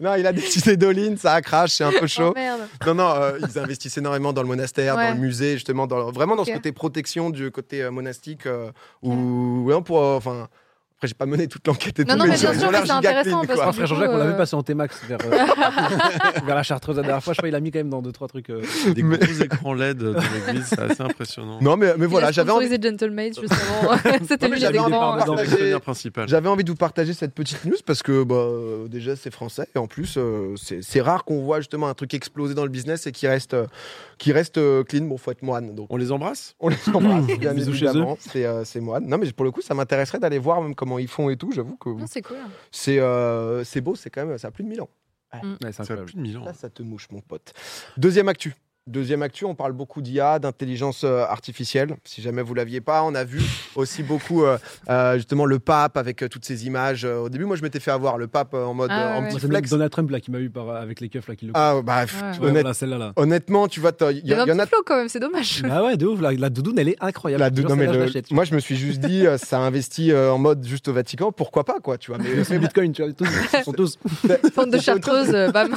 Non, 0.00 0.14
il 0.14 0.26
a 0.26 0.32
décidé 0.32 0.76
d'all-in, 0.76 1.16
ça 1.16 1.34
a 1.34 1.40
crash, 1.42 1.72
c'est 1.72 1.84
un 1.84 1.90
peu 1.90 1.98
Oh, 2.04 2.06
chaud. 2.06 2.32
merde. 2.34 2.62
Non, 2.86 2.94
non, 2.94 3.08
euh, 3.16 3.38
ils 3.40 3.58
investissent 3.58 3.96
énormément 3.98 4.32
dans 4.32 4.42
le 4.42 4.48
monastère, 4.48 4.96
Ouais. 4.96 5.08
dans 5.08 5.14
le 5.14 5.20
musée, 5.20 5.54
justement, 5.54 5.86
dans, 5.86 6.10
vraiment 6.12 6.36
dans 6.36 6.44
ce 6.44 6.52
côté 6.52 6.72
protection 6.72 7.30
du 7.30 7.50
côté 7.50 7.82
euh, 7.82 7.90
monastique. 7.90 8.46
euh, 8.46 8.70
où, 9.02 9.64
ouais, 9.66 9.80
pour, 9.82 9.98
enfin, 9.98 10.48
après, 11.02 11.08
j'ai 11.08 11.14
pas 11.14 11.26
mené 11.26 11.48
toute 11.48 11.66
l'enquête 11.66 11.98
et 11.98 12.04
Non, 12.04 12.12
tout, 12.14 12.18
non, 12.18 12.24
mais 12.26 12.30
bien 12.30 12.36
sûr, 12.54 12.70
mais 12.70 12.78
c'est 12.86 12.90
intéressant 12.92 13.44
parce 13.44 13.58
que- 13.60 13.72
frère 13.72 13.86
Jean-Jacques, 13.88 14.08
coup, 14.10 14.14
on 14.14 14.18
l'avait 14.18 14.34
euh, 14.34 14.36
passé 14.36 14.54
en 14.54 14.62
T-Max 14.62 15.00
vers, 15.08 15.18
euh, 15.24 15.30
vers 16.46 16.54
la 16.54 16.62
chartreuse 16.62 16.96
la 16.96 17.02
dernière 17.02 17.24
fois. 17.24 17.32
Je 17.32 17.38
crois 17.38 17.48
qu'il 17.48 17.56
a 17.56 17.60
mis 17.60 17.72
quand 17.72 17.80
même 17.80 17.90
dans 17.90 18.02
2-3 18.02 18.28
trucs. 18.28 18.50
euh. 18.50 18.62
Des 18.94 19.02
gros 19.02 19.16
écrans 19.42 19.74
LED 19.74 19.98
dans 19.98 20.20
l'église, 20.20 20.66
c'est 20.66 20.78
assez 20.78 21.02
impressionnant. 21.02 21.58
Non, 21.60 21.76
mais, 21.76 21.94
mais 21.98 22.06
voilà, 22.06 22.30
j'avais 22.32 22.52
envie. 22.52 22.66
C'était 24.28 24.48
mais 24.48 24.54
lui 24.54 24.60
j'avais 24.60 24.74
les 24.74 24.78
envie 24.78 24.92
de 24.92 26.26
j'avais 26.26 26.48
envie 26.48 26.64
vous 26.68 26.76
partager 26.76 27.12
cette 27.14 27.34
petite 27.34 27.64
news 27.64 27.74
parce 27.84 28.02
que 28.04 28.22
bah, 28.22 28.36
euh, 28.36 28.86
déjà 28.88 29.16
c'est 29.16 29.32
français 29.32 29.66
et 29.74 29.78
en 29.78 29.86
plus 29.88 30.14
euh, 30.16 30.54
c'est 30.56 31.00
rare 31.00 31.24
qu'on 31.24 31.40
voit 31.42 31.58
justement 31.58 31.88
un 31.88 31.94
truc 31.94 32.14
exploser 32.14 32.54
dans 32.54 32.62
le 32.64 32.68
business 32.70 33.06
et 33.06 33.12
qui 33.12 33.26
reste, 33.26 33.54
euh, 33.54 33.66
qui 34.18 34.32
reste 34.32 34.58
euh, 34.58 34.84
clean. 34.84 35.02
Bon, 35.06 35.16
faut 35.16 35.32
être 35.32 35.42
moine 35.42 35.74
donc 35.74 35.88
On 35.90 35.96
les 35.96 36.12
embrasse? 36.12 36.54
On 36.60 36.68
les 36.68 36.76
embrasse 36.94 37.26
bien 37.38 37.56
évidemment. 37.56 38.16
C'est 38.20 38.46
euh, 38.46 38.64
c'est 38.64 38.80
moine. 38.80 39.06
Non, 39.06 39.18
mais 39.18 39.30
pour 39.32 39.44
le 39.44 39.50
coup, 39.50 39.62
ça 39.62 39.74
m'intéresserait 39.74 40.18
d'aller 40.18 40.38
voir 40.38 40.60
même 40.62 40.74
comment 40.74 40.91
ils 40.98 41.08
font 41.08 41.30
et 41.30 41.36
tout. 41.36 41.52
J'avoue 41.52 41.76
que 41.76 41.88
Non, 41.88 42.06
c'est 42.06 42.22
cool. 42.22 42.36
c'est 42.70 42.98
euh, 42.98 43.64
c'est 43.64 43.80
beau, 43.80 43.94
c'est 43.94 44.10
quand 44.10 44.26
même 44.26 44.38
ça 44.38 44.48
a 44.48 44.50
plus 44.50 44.64
de 44.64 44.68
1000 44.68 44.80
ans. 44.82 44.90
Ouais, 45.34 45.40
c'est 45.72 45.84
Ça 45.84 45.94
a 45.94 45.96
plus 45.96 46.14
de 46.14 46.20
1000 46.20 46.38
ans. 46.38 46.44
Là, 46.44 46.52
ça 46.52 46.68
te 46.68 46.82
mouche, 46.82 47.08
mon 47.10 47.20
pote. 47.20 47.52
Deuxième 47.96 48.28
actu. 48.28 48.54
Deuxième 48.88 49.22
actu, 49.22 49.44
on 49.44 49.54
parle 49.54 49.70
beaucoup 49.74 50.02
d'IA, 50.02 50.40
d'intelligence 50.40 51.04
euh, 51.04 51.22
artificielle. 51.22 51.94
Si 52.04 52.20
jamais 52.20 52.42
vous 52.42 52.52
l'aviez 52.52 52.80
pas, 52.80 53.04
on 53.04 53.14
a 53.14 53.22
vu 53.22 53.40
aussi 53.76 54.02
beaucoup 54.02 54.42
euh, 54.44 54.58
euh, 54.90 55.14
justement 55.14 55.46
le 55.46 55.60
pape 55.60 55.96
avec 55.96 56.20
euh, 56.24 56.28
toutes 56.28 56.44
ces 56.44 56.66
images. 56.66 57.04
Au 57.04 57.28
début, 57.28 57.44
moi, 57.44 57.54
je 57.54 57.62
m'étais 57.62 57.78
fait 57.78 57.92
avoir 57.92 58.18
le 58.18 58.26
pape 58.26 58.54
en 58.54 58.74
mode 58.74 58.90
Ah, 58.92 59.18
en 59.18 59.22
ouais, 59.22 59.28
petit 59.28 59.38
flex. 59.38 59.70
Donald 59.70 59.92
Trump 59.92 60.10
là 60.10 60.18
qui 60.18 60.32
m'a 60.32 60.40
eu 60.40 60.50
par, 60.50 60.68
avec 60.70 60.98
les 61.00 61.08
keufs 61.08 61.28
là 61.28 61.36
qui 61.36 61.46
le. 61.46 61.52
Ah 61.54 61.76
bah, 61.84 62.02
Ouais. 62.02 62.10
Ouais, 62.10 62.38
honnête- 62.48 62.52
voilà, 62.62 62.74
celle-là 62.74 62.98
là. 62.98 63.12
honnêtement, 63.14 63.68
tu 63.68 63.78
vois, 63.78 63.92
il 64.10 64.16
y, 64.16 64.20
y 64.22 64.28
y 64.30 64.34
en 64.34 64.58
a 64.58 64.66
flow 64.66 64.78
quand 64.84 64.96
même, 64.96 65.08
c'est 65.08 65.20
dommage. 65.20 65.62
Ah 65.70 65.84
ouais, 65.84 65.96
de 65.96 66.04
ouf. 66.06 66.20
La, 66.20 66.32
la 66.32 66.50
doudoune, 66.50 66.76
elle 66.80 66.88
est 66.88 66.96
incroyable. 67.00 67.40
La 67.40 67.46
Je 67.50 67.50
te 67.50 67.54
dou- 67.54 67.60
jure, 67.62 67.70
non, 67.70 67.76
mais 67.76 67.86
je 68.08 68.18
le- 68.18 68.22
moi, 68.32 68.42
je 68.44 68.52
me 68.52 68.58
suis 68.58 68.74
juste 68.74 68.98
dit, 68.98 69.24
ça 69.38 69.60
investit 69.60 70.10
euh, 70.10 70.32
en 70.32 70.38
mode 70.38 70.66
juste 70.66 70.88
au 70.88 70.92
Vatican, 70.92 71.30
pourquoi 71.30 71.62
pas, 71.62 71.78
quoi, 71.78 71.98
tu 71.98 72.10
vois. 72.10 72.18
Mais, 72.18 72.42
C'est 72.44 72.58
Bitcoin, 72.58 72.90
tu 72.92 73.04
vois, 73.04 73.12
tous, 73.12 73.28
ils 73.54 73.62
sont 73.62 73.72
tous. 73.72 73.96
Bande 74.56 74.70
de 74.70 74.78
chartreuse, 74.80 75.30
bam. 75.52 75.72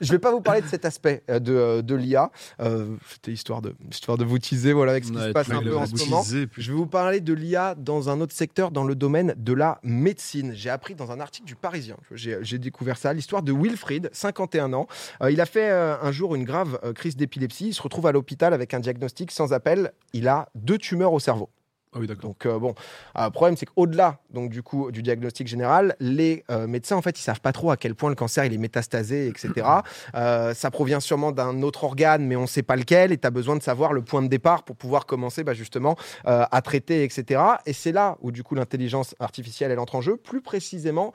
je 0.00 0.10
vais 0.10 0.18
pas 0.18 0.32
vous 0.32 0.40
parler 0.40 0.60
de 0.62 0.66
cet 0.66 0.84
aspect 0.84 1.22
de, 1.28 1.82
de 1.82 1.94
l'IA. 1.94 2.32
Euh, 2.60 2.96
C'était 3.10 3.32
histoire 3.32 3.62
de, 3.62 3.74
histoire 3.90 4.18
de 4.18 4.24
vous 4.24 4.38
teaser, 4.38 4.72
voilà, 4.72 4.92
avec 4.92 5.04
ce 5.04 5.10
qui 5.10 5.16
Ouais, 5.16 5.28
se 5.28 5.32
passe 5.32 5.50
un 5.50 5.62
peu 5.62 5.76
en 5.76 5.86
ce 5.86 5.96
moment. 6.04 6.22
Je 6.22 6.72
vais 6.72 6.76
vous 6.76 6.86
parler 6.86 7.20
de 7.20 7.32
l'IA 7.32 7.74
dans 7.76 8.08
un 8.10 8.20
autre 8.20 8.34
secteur, 8.34 8.70
dans 8.70 8.84
le 8.84 8.94
domaine 8.94 9.34
de 9.36 9.52
la 9.52 9.78
médecine. 9.82 10.52
J'ai 10.54 10.70
appris 10.70 10.94
dans 10.94 11.10
un 11.10 11.20
article 11.20 11.46
du 11.46 11.54
Parisien, 11.56 11.96
j'ai 12.12 12.38
j'ai 12.42 12.58
découvert 12.58 12.96
ça, 12.96 13.12
l'histoire 13.12 13.42
de 13.42 13.52
Wilfried, 13.52 14.10
51 14.12 14.72
ans. 14.72 14.86
Euh, 15.22 15.30
il 15.30 15.40
a 15.40 15.46
fait 15.46 15.70
euh, 15.70 15.96
un 16.00 16.12
jour 16.12 16.34
une 16.34 16.44
grave 16.44 16.78
euh, 16.84 16.92
crise 16.92 17.16
d'épilepsie. 17.16 17.68
Il 17.68 17.74
se 17.74 17.82
retrouve 17.82 18.06
à 18.06 18.12
l'hôpital 18.12 18.54
avec 18.54 18.74
un 18.74 18.80
diagnostic 18.80 19.30
sans 19.30 19.52
appel. 19.52 19.92
Il 20.12 20.28
a 20.28 20.48
deux 20.54 20.78
tumeurs 20.78 21.12
au 21.12 21.20
cerveau. 21.20 21.50
Ah 21.94 21.98
oui, 22.00 22.06
d'accord. 22.06 22.30
Donc 22.30 22.44
euh, 22.44 22.58
bon, 22.58 22.74
euh, 23.16 23.24
le 23.24 23.30
problème 23.30 23.56
c'est 23.56 23.64
qu'au-delà 23.64 24.18
donc 24.30 24.50
du 24.50 24.62
coup 24.62 24.90
du 24.90 25.02
diagnostic 25.02 25.48
général, 25.48 25.96
les 26.00 26.44
euh, 26.50 26.66
médecins 26.66 26.96
en 26.96 27.02
fait 27.02 27.18
ils 27.18 27.22
savent 27.22 27.40
pas 27.40 27.52
trop 27.52 27.70
à 27.70 27.78
quel 27.78 27.94
point 27.94 28.10
le 28.10 28.14
cancer 28.14 28.44
il 28.44 28.52
est 28.52 28.58
métastasé, 28.58 29.28
etc. 29.28 29.66
Euh, 30.14 30.54
ça 30.54 30.70
provient 30.70 31.00
sûrement 31.00 31.32
d'un 31.32 31.62
autre 31.62 31.84
organe, 31.84 32.24
mais 32.26 32.34
on 32.34 32.46
sait 32.46 32.62
pas 32.62 32.76
lequel, 32.76 33.12
et 33.12 33.18
tu 33.18 33.26
as 33.26 33.30
besoin 33.30 33.56
de 33.56 33.62
savoir 33.62 33.92
le 33.92 34.02
point 34.02 34.22
de 34.22 34.26
départ 34.26 34.62
pour 34.62 34.74
pouvoir 34.74 35.06
commencer 35.06 35.44
bah, 35.44 35.54
justement 35.54 35.96
à 36.24 36.62
traiter, 36.62 37.04
etc. 37.04 37.40
Et 37.66 37.72
c'est 37.72 37.92
là 37.92 38.16
où 38.20 38.32
du 38.32 38.42
coup 38.42 38.54
l'intelligence 38.54 39.14
artificielle 39.20 39.70
elle 39.70 39.78
entre 39.78 39.96
en 39.96 40.00
jeu. 40.00 40.16
Plus 40.16 40.40
précisément, 40.40 41.12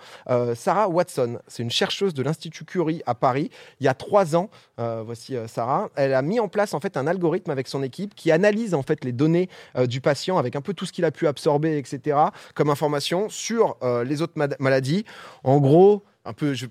Sarah 0.55 0.89
Watson, 0.89 1.39
c'est 1.47 1.63
une 1.63 1.71
chercheuse 1.71 2.13
de 2.13 2.23
l'Institut 2.23 2.65
Curie 2.65 3.01
à 3.05 3.15
Paris. 3.15 3.49
Il 3.79 3.85
y 3.85 3.89
a 3.89 3.93
trois 3.93 4.35
ans, 4.35 4.49
voici 4.77 5.35
Sarah, 5.47 5.89
elle 5.95 6.13
a 6.13 6.21
mis 6.21 6.39
en 6.39 6.47
place 6.47 6.73
en 6.73 6.79
fait 6.79 6.95
un 6.97 7.07
algorithme 7.07 7.51
avec 7.51 7.67
son 7.67 7.83
équipe 7.83 8.15
qui 8.15 8.31
analyse 8.31 8.73
en 8.73 8.83
fait 8.83 9.03
les 9.03 9.11
données 9.11 9.49
du 9.87 10.01
patient 10.01 10.37
avec 10.37 10.55
un 10.55 10.61
peu 10.63 10.73
tout 10.73 10.87
ce 10.87 10.91
qu'il 10.91 11.05
a 11.05 11.11
pu 11.11 11.27
absorber, 11.27 11.77
etc., 11.77 12.17
comme 12.55 12.71
information 12.71 13.29
sur 13.29 13.77
euh, 13.83 14.03
les 14.03 14.23
autres 14.23 14.33
maladies. 14.59 15.05
En 15.43 15.59
gros, 15.59 16.03
un 16.25 16.33
peu. 16.33 16.55
je- 16.55 16.65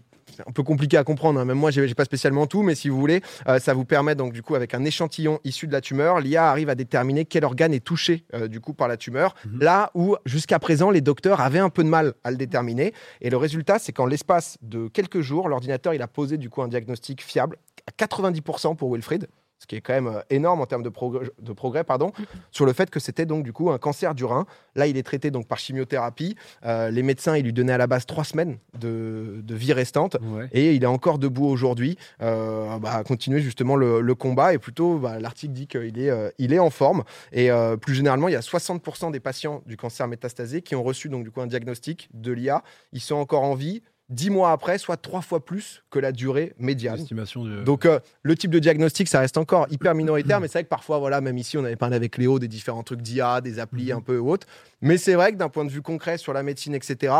un 0.46 0.52
peu 0.52 0.62
compliqué 0.62 0.96
à 0.96 1.04
comprendre, 1.04 1.38
hein. 1.40 1.44
même 1.44 1.58
moi 1.58 1.70
j'ai 1.70 1.87
j'ai 1.87 1.94
pas 1.94 2.06
spécialement 2.06 2.46
tout, 2.46 2.62
mais 2.62 2.75
si 2.75 2.88
vous 2.88 2.99
voulez, 2.99 3.20
euh, 3.49 3.58
ça 3.58 3.75
vous 3.75 3.84
permet 3.84 4.14
donc 4.14 4.32
du 4.32 4.40
coup 4.42 4.54
avec 4.54 4.72
un 4.72 4.82
échantillon 4.82 5.40
issu 5.44 5.66
de 5.66 5.72
la 5.72 5.82
tumeur, 5.82 6.20
l'IA 6.20 6.49
arrive 6.49 6.70
à 6.70 6.75
déterminer 6.75 7.26
quel 7.26 7.44
organe 7.44 7.75
est 7.75 7.84
touché 7.84 8.25
euh, 8.32 8.49
du 8.49 8.58
coup 8.58 8.72
par 8.72 8.88
la 8.88 8.96
tumeur, 8.96 9.34
Mhm. 9.44 9.58
là 9.61 9.90
où 9.94 10.16
jusqu'à 10.25 10.58
présent 10.58 10.88
les 10.90 11.02
docteurs 11.02 11.42
avaient 11.42 11.58
un 11.58 11.68
peu 11.68 11.84
de 11.84 11.88
mal 11.90 12.14
à 12.25 12.30
le 12.30 12.38
déterminer. 12.38 12.94
Et 13.20 13.28
le 13.28 13.37
résultat, 13.37 13.78
c'est 13.78 13.92
qu'en 13.92 14.06
l'espace 14.06 14.56
de 14.62 14.88
quelques 14.88 15.20
jours, 15.20 15.50
l'ordinateur 15.50 15.92
il 15.92 16.00
a 16.00 16.08
posé 16.08 16.38
du 16.38 16.49
coup 16.49 16.62
un 16.62 16.68
diagnostic 16.68 17.20
fiable 17.22 17.58
à 17.87 17.90
90% 18.06 18.75
pour 18.75 18.90
Wilfried, 18.94 19.26
ce 19.62 19.66
qui 19.69 19.76
est 19.76 19.81
quand 19.81 19.92
même 19.92 20.09
euh, 20.09 20.21
énorme 20.28 20.61
en 20.61 20.66
termes 20.66 20.83
de, 20.83 20.88
progr- 20.88 21.31
de 21.40 21.52
progrès, 21.52 21.85
pardon, 21.85 22.11
sur 22.50 22.66
le 22.66 22.73
fait 22.73 22.90
que 22.90 22.99
c'était 22.99 23.26
donc 23.26 23.45
du 23.45 23.52
coup 23.52 23.71
un 23.71 23.78
cancer 23.78 24.12
du 24.14 24.25
rein. 24.25 24.45
Là, 24.75 24.88
il 24.88 24.97
est 24.97 25.04
traité 25.04 25.31
donc 25.31 25.47
par 25.47 25.59
chimiothérapie. 25.59 26.35
Euh, 26.64 26.90
les 26.90 27.02
médecins, 27.04 27.37
ils 27.37 27.45
lui 27.45 27.52
donnaient 27.52 27.73
à 27.73 27.78
la 27.78 27.87
base 27.87 28.04
trois 28.07 28.25
semaines 28.25 28.59
de, 28.78 29.40
de 29.45 29.54
vie 29.54 29.73
restante. 29.73 30.16
Ouais. 30.21 30.49
Et 30.52 30.75
il 30.75 30.83
est 30.83 30.87
encore 30.87 31.19
debout 31.21 31.47
aujourd'hui 31.47 31.97
euh, 32.23 32.76
bah, 32.78 32.95
à 32.97 33.04
continuer 33.04 33.40
justement 33.40 33.76
le, 33.76 34.00
le 34.00 34.14
combat. 34.16 34.52
Et 34.52 34.59
plutôt, 34.59 34.99
bah, 34.99 35.21
l'article 35.21 35.52
dit 35.52 35.66
qu'il 35.69 35.99
est, 36.00 36.11
euh, 36.11 36.31
il 36.38 36.52
est 36.52 36.59
en 36.59 36.71
forme. 36.71 37.04
Et 37.33 37.50
plus 37.81 37.95
généralement, 37.95 38.26
il 38.28 38.33
y 38.33 38.37
a 38.37 38.40
60% 38.40 39.12
des 39.12 39.21
patients 39.21 39.62
du 39.66 39.76
cancer 39.76 40.09
métastasé 40.09 40.62
qui 40.62 40.75
ont 40.75 40.83
reçu 40.83 41.09
donc, 41.09 41.23
du 41.23 41.31
coup, 41.31 41.40
un 41.40 41.47
diagnostic 41.47 42.09
de 42.14 42.33
l'IA. 42.33 42.62
Ils 42.92 43.00
sont 43.00 43.14
encore 43.16 43.42
en 43.45 43.54
vie 43.54 43.83
dix 44.12 44.31
mois 44.31 44.52
après, 44.52 44.78
soit 44.78 44.97
trois 44.97 45.23
fois 45.23 45.45
plus 45.45 45.83
que 45.90 45.99
la 45.99 46.12
durée 46.12 46.54
médiane. 46.59 47.04
De. 47.04 47.64
Donc 47.64 47.87
euh, 47.87 47.99
le 48.23 48.37
type 48.37 48.50
de 48.50 48.59
diagnostic, 48.59 49.09
ça 49.09 49.21
reste 49.21 49.37
encore 49.37 49.66
hyper 49.71 49.95
minoritaire, 49.95 50.40
mais 50.40 50.49
c'est 50.49 50.59
vrai 50.59 50.64
que 50.64 50.69
parfois, 50.69 50.99
voilà, 50.99 51.21
même 51.21 51.38
ici, 51.38 51.59
on 51.59 51.64
avait 51.64 51.76
parlé 51.76 51.97
avec 51.97 52.19
Léo 52.19 52.38
des 52.38 52.49
différents 52.49 52.83
trucs 52.83 53.02
d'IA, 53.02 53.40
des 53.40 53.59
applis 53.59 53.92
un 53.92 54.00
peu 54.00 54.19
ou 54.19 54.31
autres. 54.31 54.47
Mais 54.81 54.99
c'est 54.99 55.14
vrai 55.14 55.33
que 55.33 55.37
d'un 55.37 55.49
point 55.49 55.64
de 55.64 55.71
vue 55.71 55.83
concret 55.83 56.19
sur 56.19 56.33
la 56.33 56.42
médecine, 56.42 56.75
etc., 56.75 57.12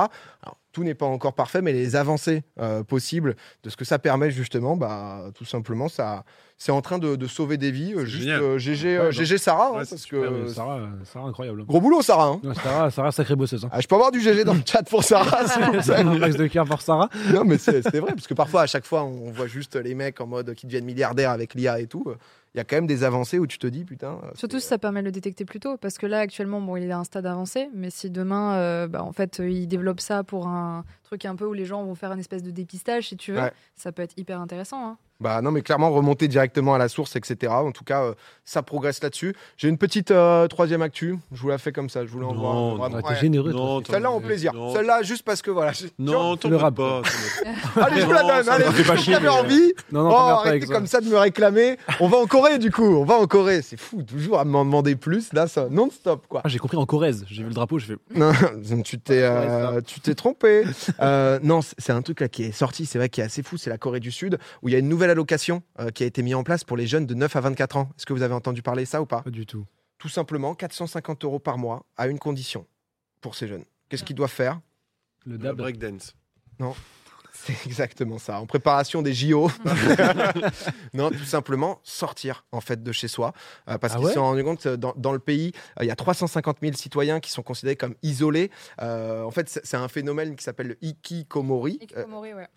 alors, 0.42 0.58
tout 0.72 0.84
n'est 0.84 0.94
pas 0.94 1.06
encore 1.06 1.34
parfait, 1.34 1.62
mais 1.62 1.72
les 1.72 1.96
avancées 1.96 2.42
euh, 2.60 2.82
possibles 2.82 3.36
de 3.62 3.70
ce 3.70 3.76
que 3.76 3.84
ça 3.84 3.98
permet 3.98 4.30
justement, 4.30 4.76
bah, 4.76 5.24
tout 5.34 5.44
simplement, 5.44 5.88
ça, 5.88 6.24
c'est 6.58 6.72
en 6.72 6.80
train 6.80 6.98
de, 6.98 7.16
de 7.16 7.26
sauver 7.26 7.56
des 7.56 7.70
vies. 7.70 7.92
Euh, 7.94 8.00
C'est 8.00 8.06
Juste 8.06 8.28
euh, 8.28 8.58
GG, 8.58 8.98
Ouais, 8.98 9.04
euh, 9.06 9.10
GG 9.10 9.38
Sarah, 9.38 9.68
hein, 9.74 9.78
Ouais, 9.78 9.84
c'est 9.84 9.90
parce 9.96 10.02
super, 10.02 10.30
que 10.30 10.46
Sarah, 10.48 10.80
Sarah, 11.04 11.28
incroyable. 11.28 11.64
gros 11.64 11.80
boulot 11.80 12.02
Sarah. 12.02 12.38
hein. 12.44 12.54
Sarah, 12.62 12.90
Sarah, 12.90 13.12
sacrée 13.12 13.36
bosseuse. 13.36 13.64
Hein. 13.64 13.68
Ah, 13.72 13.80
je 13.80 13.86
peux 13.86 13.94
avoir 13.94 14.10
du 14.12 14.20
GG 14.20 14.44
dans 14.44 14.54
le 14.54 14.62
chat 14.66 14.82
pour 14.82 15.04
Sarah. 15.04 15.44
plaît 15.84 15.94
un 15.96 16.18
max 16.18 16.36
de 16.36 16.46
cœur 16.46 16.64
pour 16.66 16.80
Sarah. 16.80 17.08
non, 17.32 17.44
mais 17.44 17.58
c'est 17.58 17.82
c'est 17.82 18.00
vrai, 18.00 18.12
parce 18.14 18.26
que 18.26 18.34
parfois, 18.34 18.62
à 18.62 18.66
chaque 18.66 18.86
fois, 18.86 19.04
on 19.04 19.30
voit 19.30 19.46
juste 19.48 19.76
les 19.76 19.94
mecs 19.94 20.20
en 20.20 20.26
mode 20.26 20.54
qui 20.54 20.66
deviennent 20.66 20.84
milliardaires 20.84 21.30
avec 21.30 21.54
l'IA 21.54 21.80
et 21.80 21.86
tout. 21.86 22.04
Il 22.54 22.59
y 22.59 22.61
a 22.61 22.64
quand 22.64 22.76
même 22.76 22.87
des 22.87 23.02
avancées 23.02 23.38
où 23.38 23.47
tu 23.47 23.56
te 23.59 23.66
dis, 23.66 23.85
putain. 23.85 24.21
euh, 24.25 24.30
Surtout 24.35 24.61
si 24.61 24.66
ça 24.66 24.76
permet 24.76 25.00
de 25.00 25.06
le 25.06 25.12
détecter 25.12 25.47
plus 25.47 25.59
tôt, 25.59 25.78
parce 25.78 25.97
que 25.97 26.04
là 26.06 26.18
actuellement, 26.21 26.61
bon, 26.61 26.76
il 26.76 26.85
est 26.85 26.90
à 26.90 26.99
un 26.99 27.04
stade 27.04 27.25
avancé, 27.25 27.71
mais 27.75 27.88
si 27.88 28.11
demain, 28.11 28.56
euh, 28.56 28.88
bah, 28.88 29.02
en 29.02 29.12
fait, 29.12 29.40
euh, 29.40 29.49
il 29.49 29.66
développe 29.68 30.00
ça 30.00 30.23
pour 30.23 30.47
un 30.49 30.85
truc 31.02 31.25
un 31.25 31.35
peu 31.35 31.47
où 31.47 31.54
les 31.54 31.64
gens 31.64 31.82
vont 31.85 31.94
faire 31.94 32.12
une 32.12 32.21
espèce 32.21 32.42
de 32.42 32.50
dépistage, 32.50 33.09
si 33.09 33.16
tu 33.16 33.32
veux, 33.32 33.40
Ouais. 33.40 33.52
ça 33.75 33.90
peut 33.90 34.02
être 34.02 34.12
hyper 34.18 34.38
intéressant. 34.40 34.87
hein. 34.87 34.99
Bah 35.22 35.40
non, 35.40 35.52
mais 35.52 35.62
clairement, 35.62 35.90
remonter 35.90 36.26
directement 36.28 36.74
à 36.74 36.78
la 36.78 36.88
source, 36.88 37.14
etc. 37.16 37.52
En 37.52 37.70
tout 37.70 37.84
cas, 37.84 38.02
euh, 38.02 38.14
ça 38.44 38.62
progresse 38.62 39.02
là-dessus. 39.02 39.34
J'ai 39.56 39.68
une 39.68 39.78
petite 39.78 40.10
euh, 40.10 40.48
troisième 40.48 40.82
actu. 40.82 41.16
Je 41.32 41.40
vous 41.40 41.48
la 41.48 41.58
fais 41.58 41.70
comme 41.72 41.88
ça. 41.88 42.04
Je 42.04 42.10
vous 42.10 42.18
l'envoie. 42.18 42.52
Non, 42.52 42.80
ouais. 42.80 43.02
T'es 43.08 43.20
généreux, 43.20 43.52
Celle-là 43.88 44.10
en 44.10 44.20
plaisir. 44.20 44.52
Celle-là, 44.74 45.02
juste 45.02 45.22
parce 45.24 45.40
que 45.42 45.50
voilà. 45.50 45.72
je- 45.72 45.86
Non, 45.98 46.36
Tu 46.36 46.48
t'en 46.50 46.58
rap. 46.58 46.74
pas. 46.76 47.02
Allez, 47.76 48.00
je 48.00 48.06
vous 48.06 48.12
la 48.12 48.22
donne. 48.22 48.48
Allez, 48.48 48.64
pas 48.84 48.96
si 48.96 49.10
vous 49.10 49.16
avez 49.16 49.22
mais, 49.22 49.28
envie. 49.28 49.72
Non, 49.92 50.02
non, 50.04 50.08
Oh, 50.08 50.12
pas 50.14 50.32
arrêtez 50.40 50.66
ça. 50.66 50.74
comme 50.74 50.86
ça 50.86 51.00
de 51.00 51.06
me 51.08 51.16
réclamer. 51.16 51.76
On 52.00 52.08
va 52.08 52.16
en 52.18 52.26
Corée, 52.26 52.58
du 52.58 52.70
coup. 52.72 52.82
On 52.96 53.04
va 53.04 53.14
en 53.14 53.26
Corée. 53.26 53.62
C'est 53.62 53.78
fou, 53.78 54.02
toujours 54.02 54.40
à 54.40 54.44
m'en 54.44 54.64
demander 54.64 54.96
plus. 54.96 55.32
Là, 55.32 55.46
ça 55.46 55.68
non-stop, 55.70 56.26
quoi. 56.28 56.40
Ah, 56.44 56.48
j'ai 56.48 56.58
compris 56.58 56.76
en 56.78 56.86
Corrèze. 56.86 57.24
J'ai 57.28 57.42
vu 57.42 57.48
le 57.48 57.54
drapeau, 57.54 57.78
je 57.78 57.86
fais. 57.86 57.96
Non, 58.16 58.32
tu 58.84 58.98
t'es, 58.98 59.22
euh, 59.22 59.80
tu 59.86 60.00
t'es 60.00 60.14
trompé. 60.14 60.64
Non, 61.42 61.62
c'est 61.62 61.74
c'est 61.78 61.92
un 61.92 62.02
truc 62.02 62.20
là 62.20 62.28
qui 62.28 62.44
est 62.44 62.52
sorti, 62.52 62.86
c'est 62.86 62.96
vrai, 62.98 63.08
qui 63.08 63.20
est 63.20 63.24
assez 63.24 63.42
fou. 63.42 63.56
C'est 63.56 63.68
la 63.70 63.76
Corée 63.78 64.00
du 64.00 64.10
Sud 64.10 64.38
où 64.62 64.68
il 64.68 64.72
y 64.72 64.74
a 64.74 64.78
une 64.78 64.88
nouvelle 64.88 65.10
allocation 65.12 65.62
euh, 65.78 65.90
qui 65.90 66.02
a 66.02 66.07
été 66.07 66.23
mise 66.23 66.35
en 66.35 66.42
place 66.42 66.64
pour 66.64 66.76
les 66.76 66.87
jeunes 66.87 67.07
de 67.07 67.14
9 67.14 67.37
à 67.37 67.40
24 67.40 67.76
ans. 67.76 67.90
Est-ce 67.97 68.07
que 68.07 68.12
vous 68.12 68.23
avez 68.23 68.35
entendu 68.35 68.62
parler 68.62 68.83
de 68.83 68.88
ça 68.88 69.00
ou 69.00 69.07
pas? 69.07 69.23
Pas 69.23 69.31
du 69.31 69.47
tout. 69.47 69.64
Tout 69.99 70.09
simplement 70.09 70.54
450 70.54 71.25
euros 71.25 71.38
par 71.38 71.59
mois 71.59 71.87
à 71.97 72.09
une 72.09 72.19
condition 72.19 72.66
pour 73.21 73.37
ces 73.37 73.47
jeunes. 73.47 73.64
Qu'est-ce 73.88 74.04
qu'ils 74.04 74.16
doivent 74.16 74.31
faire? 74.31 74.61
Le 75.25 75.38
dab. 75.38 75.57
breakdance. 75.57 76.14
C'est 77.32 77.66
exactement 77.66 78.18
ça. 78.18 78.40
En 78.40 78.46
préparation 78.46 79.02
des 79.02 79.14
JO. 79.14 79.50
non, 80.94 81.10
tout 81.10 81.24
simplement 81.24 81.80
sortir 81.82 82.44
en 82.52 82.60
fait 82.60 82.82
de 82.82 82.92
chez 82.92 83.08
soi. 83.08 83.32
Euh, 83.68 83.78
parce 83.78 83.94
Ah 83.94 83.96
qu'ils 83.96 84.04
ouais 84.06 84.10
se 84.12 84.16
sont 84.16 84.22
rendus 84.22 84.44
compte 84.44 84.66
euh, 84.66 84.76
dans, 84.76 84.92
dans 84.96 85.12
le 85.12 85.18
pays, 85.18 85.52
euh, 85.80 85.84
il 85.84 85.88
y 85.88 85.90
a 85.90 85.96
350 85.96 86.58
000 86.62 86.74
citoyens 86.74 87.20
qui 87.20 87.30
sont 87.30 87.42
considérés 87.42 87.76
comme 87.76 87.94
isolés. 88.02 88.50
Euh, 88.80 89.22
en 89.24 89.30
fait, 89.30 89.60
c'est 89.64 89.76
un 89.76 89.88
phénomène 89.88 90.36
qui 90.36 90.44
s'appelle 90.44 90.68
le 90.68 90.78
hikikomori. 90.82 91.80
euh, 91.96 92.04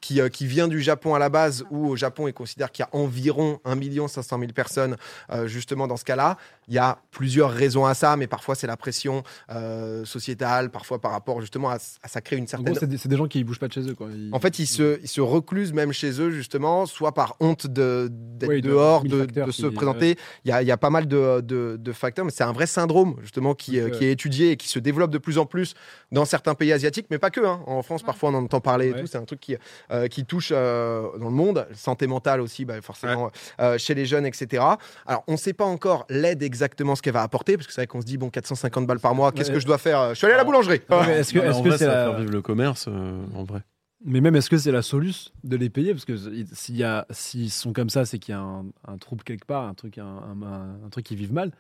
qui, 0.02 0.22
euh, 0.22 0.30
qui 0.30 0.46
vient 0.46 0.68
du 0.68 0.82
Japon 0.82 1.16
à 1.16 1.20
la 1.20 1.30
base, 1.30 1.64
où 1.72 1.88
au 1.88 1.96
Japon, 1.96 2.28
ils 2.28 2.34
considèrent 2.34 2.72
qu'il 2.72 2.84
y 2.84 2.88
a 2.96 3.00
environ 3.00 3.60
1 3.66 4.08
500 4.08 4.40
000 4.40 4.52
personnes, 4.52 4.98
euh, 5.32 5.48
justement, 5.48 5.88
dans 5.88 5.98
ce 5.98 6.06
cas-là. 6.06 6.38
Il 6.68 6.74
y 6.74 6.78
a 6.80 6.98
plusieurs 7.12 7.52
raisons 7.52 7.86
à 7.86 7.94
ça, 7.94 8.16
mais 8.18 8.28
parfois, 8.28 8.56
c'est 8.56 8.68
la 8.68 8.78
pression 8.78 9.24
euh, 9.52 10.04
sociétale, 10.06 10.70
parfois 10.72 11.00
par 11.00 11.12
rapport, 11.12 11.42
justement, 11.42 11.70
à, 11.70 11.76
à 11.76 12.08
ça 12.08 12.22
crée 12.22 12.38
une 12.38 12.44
En 12.46 12.48
certaine... 12.48 12.74
gros, 12.74 12.80
c'est 12.98 13.08
des, 13.08 13.18
gens 13.18 13.28
qui 13.28 13.44
bougent 13.44 13.60
pas 13.60 13.68
de 13.68 13.74
chez 13.74 13.88
eux. 13.90 13.94
Quoi. 13.96 14.08
Ils- 14.14 14.30
En 14.34 14.40
fait, 14.40 14.60
ils 14.60 14.66
se, 14.68 15.00
ils 15.02 15.08
se 15.08 15.22
reclusent 15.22 15.74
même 15.74 15.92
chez 15.94 16.20
eux, 16.22 16.32
justement, 16.32 16.86
soit 16.86 17.14
par 17.14 17.36
honte 17.40 17.68
de- 17.68 18.10
d'être 18.12 18.52
de- 18.52 18.60
dehors, 18.60 19.04
mille 19.04 19.28
de, 19.28 19.44
qui- 19.46 19.54
se 19.54 19.68
présenter. 19.68 20.18
Il 20.44 20.50
y, 20.50 20.52
a, 20.52 20.62
il 20.62 20.68
y 20.68 20.72
a 20.72 20.78
pas 20.78 20.90
mal 20.90 21.08
de, 21.08 21.42
de- 21.42 21.78
de 21.80 21.92
facteurs, 21.92 22.26
mais 22.26 22.32
c'est 22.32 22.44
un 22.44 22.52
vrai 22.54 22.68
syndrome, 22.68 23.16
justement, 23.22 23.54
qui, 23.54 23.80
euh, 23.80 23.90
qui 23.90 24.06
est 24.06 24.12
étudié 24.12 24.52
et 24.52 24.58
qui 24.58 24.68
se 24.68 24.80
développe 24.80 25.12
de 25.12 25.18
plus 25.18 25.38
en 25.38 25.46
plus 25.46 25.74
dans 26.12 26.26
certains 26.26 26.56
pays 26.56 26.72
asiatiques, 26.74 27.08
mais 27.12 27.20
pas 27.20 27.30
que. 27.30 27.46
hein. 27.46 27.62
En 27.68 27.82
France, 27.84 28.02
Ouais. 28.02 28.08
parfois, 28.08 28.30
on 28.30 28.34
en 28.36 28.44
entend 28.44 28.60
parler 28.62 28.88
et 28.88 28.94
Ouais. 28.94 29.02
tout. 29.02 29.08
C'est 29.08 29.18
un 29.18 29.26
truc 29.26 29.40
qui, 29.40 29.56
euh, 29.92 30.08
qui 30.08 30.26
touche 30.26 30.50
euh, 30.52 31.04
dans 31.20 31.26
le 31.30 31.32
monde. 31.36 31.68
Santé 31.74 32.08
mentale 32.08 32.42
aussi, 32.42 32.66
bah, 32.66 32.82
forcément, 32.82 33.32
euh, 33.60 33.78
chez 33.78 33.94
les 33.94 34.06
jeunes, 34.06 34.26
etc. 34.26 34.64
Alors, 35.06 35.24
on 35.28 35.34
ne 35.34 35.38
sait 35.38 35.54
pas 35.54 35.66
encore 35.66 36.06
l'aide 36.10 36.42
exactement 36.56 36.96
ce 36.96 37.02
qu'elle 37.02 37.14
va 37.14 37.22
apporter, 37.24 37.56
parce 37.58 37.68
que 37.68 37.74
c'est 37.74 37.82
vrai 37.82 37.88
qu'on 37.88 38.02
se 38.02 38.06
dit, 38.06 38.18
bon, 38.18 38.30
450 38.30 38.88
balles 38.88 39.00
par 39.00 39.14
mois, 39.16 39.32
qu'est-ce 39.32 39.50
Ouais. 39.50 39.56
que 39.56 39.60
je 39.60 39.66
dois 39.66 39.78
faire 39.78 40.10
Je 40.10 40.16
suis 40.16 40.26
allé 40.26 40.34
à 40.34 40.38
la 40.38 40.44
boulangerie. 40.44 40.82
Est-ce 40.90 41.34
que 41.34 41.40
est-ce 41.40 41.62
que 41.62 41.78
c'est 41.78 41.86
la... 41.88 42.06
faire 42.06 42.18
vivre 42.20 42.32
le 42.32 42.42
commerce, 42.42 42.86
euh, 42.88 43.24
en 43.36 43.44
vrai. 43.44 43.62
Mais 44.04 44.22
même, 44.22 44.36
est-ce 44.36 44.50
que 44.50 44.58
c'est 44.58 44.72
la 44.72 44.82
solution 44.82 45.32
de 45.44 45.56
les 45.58 45.70
payer? 45.70 45.94
Parce 45.94 46.06
que 46.06 46.16
s'il 46.54 46.76
y 46.78 46.84
a, 46.84 47.06
s'ils 47.10 47.50
sont 47.52 47.74
comme 47.74 47.90
ça, 47.90 48.06
c'est 48.06 48.20
qu'il 48.20 48.34
y 48.34 48.36
a 48.38 48.42
un, 48.42 48.66
un 48.88 48.98
trouble 48.98 49.24
quelque 49.24 49.46
part, 49.46 49.64
un 49.64 49.74
truc, 49.74 49.98
un, 49.98 50.04
un- 50.06 50.86
un 50.86 50.90
truc 50.90 51.06
qui 51.06 51.16
vivent 51.16 51.34
mal. 51.34 51.52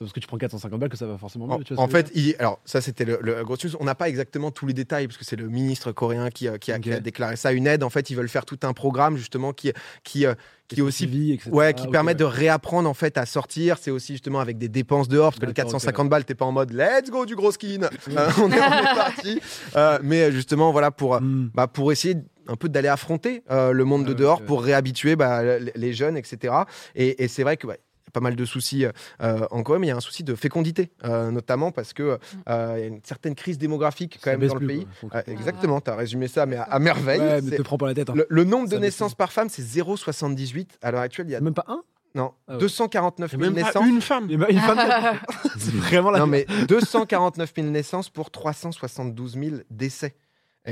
Parce 0.00 0.14
que 0.14 0.20
tu 0.20 0.26
prends 0.26 0.38
450 0.38 0.80
balles 0.80 0.88
que 0.88 0.96
ça 0.96 1.06
va 1.06 1.18
forcément 1.18 1.46
mieux. 1.46 1.52
En, 1.52 1.58
tu 1.58 1.74
vois 1.74 1.86
fait, 1.88 2.10
il- 2.14 2.34
alors 2.38 2.58
ça 2.64 2.80
c'était 2.80 3.04
le, 3.04 3.18
le 3.20 3.44
gros 3.44 3.56
news. 3.62 3.76
On 3.80 3.84
n'a 3.84 3.94
pas 3.94 4.08
exactement 4.08 4.50
tous 4.50 4.66
les 4.66 4.72
détails 4.72 5.06
parce 5.06 5.18
que 5.18 5.26
c'est 5.26 5.36
le 5.36 5.46
ministre 5.50 5.92
coréen 5.92 6.30
qui, 6.30 6.48
euh, 6.48 6.56
qui 6.56 6.72
a, 6.72 6.78
qui 6.78 6.90
a 6.90 6.96
Ok. 6.96 7.02
déclaré 7.02 7.36
ça. 7.36 7.52
Une 7.52 7.66
aide, 7.66 7.82
en 7.82 7.90
fait, 7.90 8.08
ils 8.08 8.14
veulent 8.16 8.30
faire 8.30 8.46
tout 8.46 8.58
un 8.62 8.72
programme 8.72 9.18
justement 9.18 9.52
qui, 9.52 9.74
qui, 10.02 10.24
euh, 10.24 10.32
qui 10.68 10.80
aussi, 10.80 11.38
ouais, 11.52 11.74
qui 11.74 11.84
Ah, 11.86 11.90
permet 11.90 12.12
ouais. 12.12 12.14
de 12.14 12.24
réapprendre 12.24 12.88
en 12.88 12.94
fait 12.94 13.18
à 13.18 13.26
sortir. 13.26 13.76
C'est 13.78 13.90
aussi 13.90 14.14
justement 14.14 14.40
avec 14.40 14.56
des 14.56 14.70
dépenses 14.70 15.06
dehors 15.06 15.32
parce 15.32 15.40
que 15.40 15.44
les 15.44 15.52
D'accord, 15.52 15.72
450 15.72 16.08
balles, 16.08 16.24
t'es 16.24 16.34
pas 16.34 16.46
en 16.46 16.52
mode 16.52 16.72
let's 16.72 17.10
go 17.10 17.26
du 17.26 17.36
gros 17.36 17.52
skin. 17.52 17.80
Euh, 18.08 18.30
on, 18.38 18.50
est, 18.50 18.58
on 18.58 18.72
est 18.80 18.94
parti. 18.94 19.40
Mais 20.02 20.32
justement, 20.32 20.72
voilà 20.72 20.90
pour. 20.90 21.20
Hmm. 21.20 21.50
bah, 21.54 21.66
pour 21.66 21.92
essayer 21.92 22.16
un 22.48 22.56
peu 22.56 22.70
d'aller 22.70 22.88
affronter 22.88 23.42
le 23.50 23.82
monde 23.84 24.04
Ah 24.04 24.08
de 24.08 24.12
ouais, 24.12 24.18
dehors 24.18 24.42
pour 24.42 24.62
réhabituer 24.62 25.14
bah, 25.14 25.58
les, 25.58 25.72
les 25.76 25.92
jeunes, 25.92 26.16
etc. 26.16 26.54
Et, 26.94 27.22
et 27.22 27.28
c'est 27.28 27.42
vrai 27.42 27.58
que 27.58 27.66
a 27.68 27.76
pas 28.12 28.20
mal 28.20 28.36
de 28.36 28.44
soucis 28.44 28.84
euh, 29.22 29.46
en 29.50 29.62
Corée, 29.62 29.78
mais 29.78 29.86
il 29.86 29.90
y 29.90 29.92
a 29.92 29.96
un 29.96 30.00
souci 30.00 30.24
de 30.24 30.34
fécondité, 30.34 30.90
euh, 31.04 31.30
notamment 31.30 31.70
parce 31.72 31.92
que 31.92 32.18
euh, 32.48 32.74
il 32.76 32.80
y 32.80 32.84
a 32.84 32.86
une 32.86 33.00
certaine 33.04 33.34
crise 33.34 33.58
démographique 33.58 34.18
quand 34.22 34.30
Ça 34.30 34.36
même 34.36 34.48
dans 34.48 34.54
le 34.54 34.58
plus, 34.60 34.66
pays. 34.66 34.86
Euh, 35.14 35.22
exactement, 35.26 35.80
tu 35.80 35.90
as 35.90 35.96
résumé 35.96 36.28
ça, 36.28 36.46
mais 36.46 36.56
à, 36.56 36.62
à 36.64 36.78
merveille. 36.78 37.20
Ouais, 37.20 37.40
mais 37.42 37.56
te 37.56 37.62
prends 37.62 37.78
pas 37.78 37.86
la 37.86 37.94
tête. 37.94 38.10
hein. 38.10 38.14
le, 38.16 38.26
le 38.28 38.44
nombre 38.44 38.68
de 38.68 38.74
Ça 38.74 38.80
naissances 38.80 39.14
par 39.14 39.32
femme, 39.32 39.48
c'est 39.48 39.62
0,78. 39.62 40.68
À 40.82 40.90
l'heure 40.90 41.00
actuelle, 41.00 41.26
il 41.28 41.32
y 41.32 41.36
a 41.36 41.40
Même 41.40 41.54
pas 41.54 41.64
un? 41.68 41.82
Non, 42.14 42.32
Ah 42.48 42.54
ouais. 42.54 42.58
249 42.58 43.30
Il 43.32 43.38
000 43.38 43.52
même 43.52 43.62
pas 43.62 43.68
naissances. 43.68 43.86
une 43.88 44.00
femme. 44.00 44.26
Bah, 44.36 44.46
une 44.50 44.58
femme. 44.58 44.78
c'est 45.58 45.72
vraiment 45.74 46.10
la 46.10 46.18
Non, 46.18 46.26
mais 46.26 46.44
249 46.66 47.52
000 47.54 47.68
naissances 47.68 48.08
pour 48.10 48.30
372 48.32 49.34
000 49.38 49.56
décès. 49.70 50.16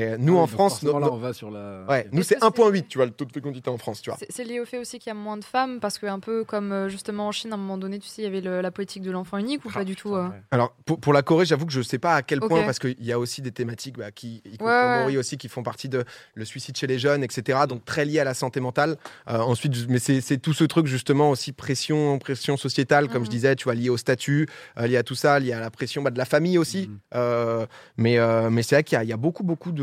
Et 0.00 0.16
nous, 0.18 0.36
Ah 0.38 0.42
en 0.42 0.46
France, 0.46 0.72
forcément, 0.80 0.92
no- 0.94 0.98
là, 1.00 1.06
no- 1.06 1.12
on 1.14 1.16
va 1.18 1.32
sur 1.32 1.50
la. 1.50 1.84
ouais, 1.88 2.06
nous, 2.12 2.22
c'est 2.22 2.34
que 2.36 2.40
c'est- 2.40 2.46
1,8, 2.46 2.86
tu 2.88 2.98
vois, 2.98 3.06
le 3.06 3.12
taux 3.12 3.24
de 3.24 3.32
fécondité 3.32 3.68
en 3.68 3.78
France, 3.78 4.00
tu 4.00 4.10
vois. 4.10 4.18
C'est- 4.30 4.44
lié 4.44 4.60
au 4.60 4.64
fait 4.64 4.78
aussi 4.78 4.98
qu'il 4.98 5.10
y 5.10 5.10
a 5.10 5.14
moins 5.14 5.36
de 5.36 5.44
femmes, 5.44 5.80
parce 5.80 5.98
que 5.98 6.06
un 6.06 6.20
peu 6.20 6.44
comme 6.44 6.72
euh, 6.72 6.88
justement 6.88 7.26
en 7.28 7.32
Chine, 7.32 7.50
à 7.52 7.54
un 7.54 7.58
moment 7.58 7.76
donné, 7.78 7.98
tu 7.98 8.06
sais, 8.08 8.22
il 8.22 8.24
y 8.24 8.28
avait 8.28 8.40
le- 8.40 8.60
la 8.60 8.70
politique 8.70 9.02
de 9.02 9.10
l'enfant 9.10 9.36
unique 9.38 9.64
ou 9.64 9.68
Ah, 9.70 9.78
pas 9.78 9.84
du 9.84 9.96
tout 9.96 10.14
euh 10.14 10.28
ouais. 10.28 10.42
Alors, 10.52 10.74
pour, 10.86 11.00
pour 11.00 11.12
la 11.12 11.22
Corée, 11.22 11.44
j'avoue 11.46 11.66
que 11.66 11.72
je 11.72 11.82
sais 11.82 11.98
pas 11.98 12.14
à 12.14 12.22
quel 12.22 12.40
point, 12.40 12.62
parce 12.64 12.78
qu'il 12.78 12.94
y 13.04 13.12
a 13.12 13.18
aussi 13.18 13.42
des 13.42 13.50
thématiques 13.52 13.98
bah, 13.98 14.10
qui, 14.12 14.42
y 14.46 14.62
Ouais, 14.62 15.16
aussi, 15.16 15.36
qui 15.36 15.48
font 15.48 15.62
partie 15.62 15.88
de 15.88 16.04
le 16.34 16.44
suicide 16.44 16.76
chez 16.76 16.86
les 16.86 16.98
jeunes, 16.98 17.22
etc. 17.24 17.60
Donc, 17.68 17.84
très 17.84 18.04
lié 18.04 18.20
à 18.20 18.24
la 18.24 18.34
santé 18.34 18.60
mentale. 18.60 18.96
Euh, 19.28 19.38
ensuite, 19.38 19.88
mais 19.88 19.98
c'est 19.98 20.38
tout 20.38 20.52
ce 20.52 20.64
truc, 20.64 20.86
justement, 20.86 21.30
aussi 21.30 21.52
pression, 21.52 22.18
pression 22.18 22.56
sociétale, 22.56 23.08
comme 23.08 23.22
je 23.24 23.28
Mhm. 23.28 23.34
disais, 23.34 23.56
tu 23.56 23.64
vois, 23.64 23.74
lié 23.74 23.88
au 23.90 23.96
statut, 23.96 24.46
euh, 24.78 24.86
lié 24.86 24.96
à 24.96 25.02
tout 25.02 25.14
ça, 25.14 25.38
lié 25.40 25.52
à 25.52 25.60
la 25.60 25.70
pression 25.70 26.02
bah, 26.02 26.10
de 26.10 26.18
la 26.18 26.24
famille 26.24 26.58
aussi. 26.58 26.90
Euh, 27.14 27.66
mais 27.96 28.18
euh, 28.18 28.50
mais 28.50 28.62
c'est 28.62 28.76
vrai 28.76 28.84
qu'il 28.84 29.00
y, 29.02 29.06
y 29.06 29.12
a 29.12 29.16
beaucoup, 29.16 29.42
beaucoup 29.44 29.72
de, 29.72 29.82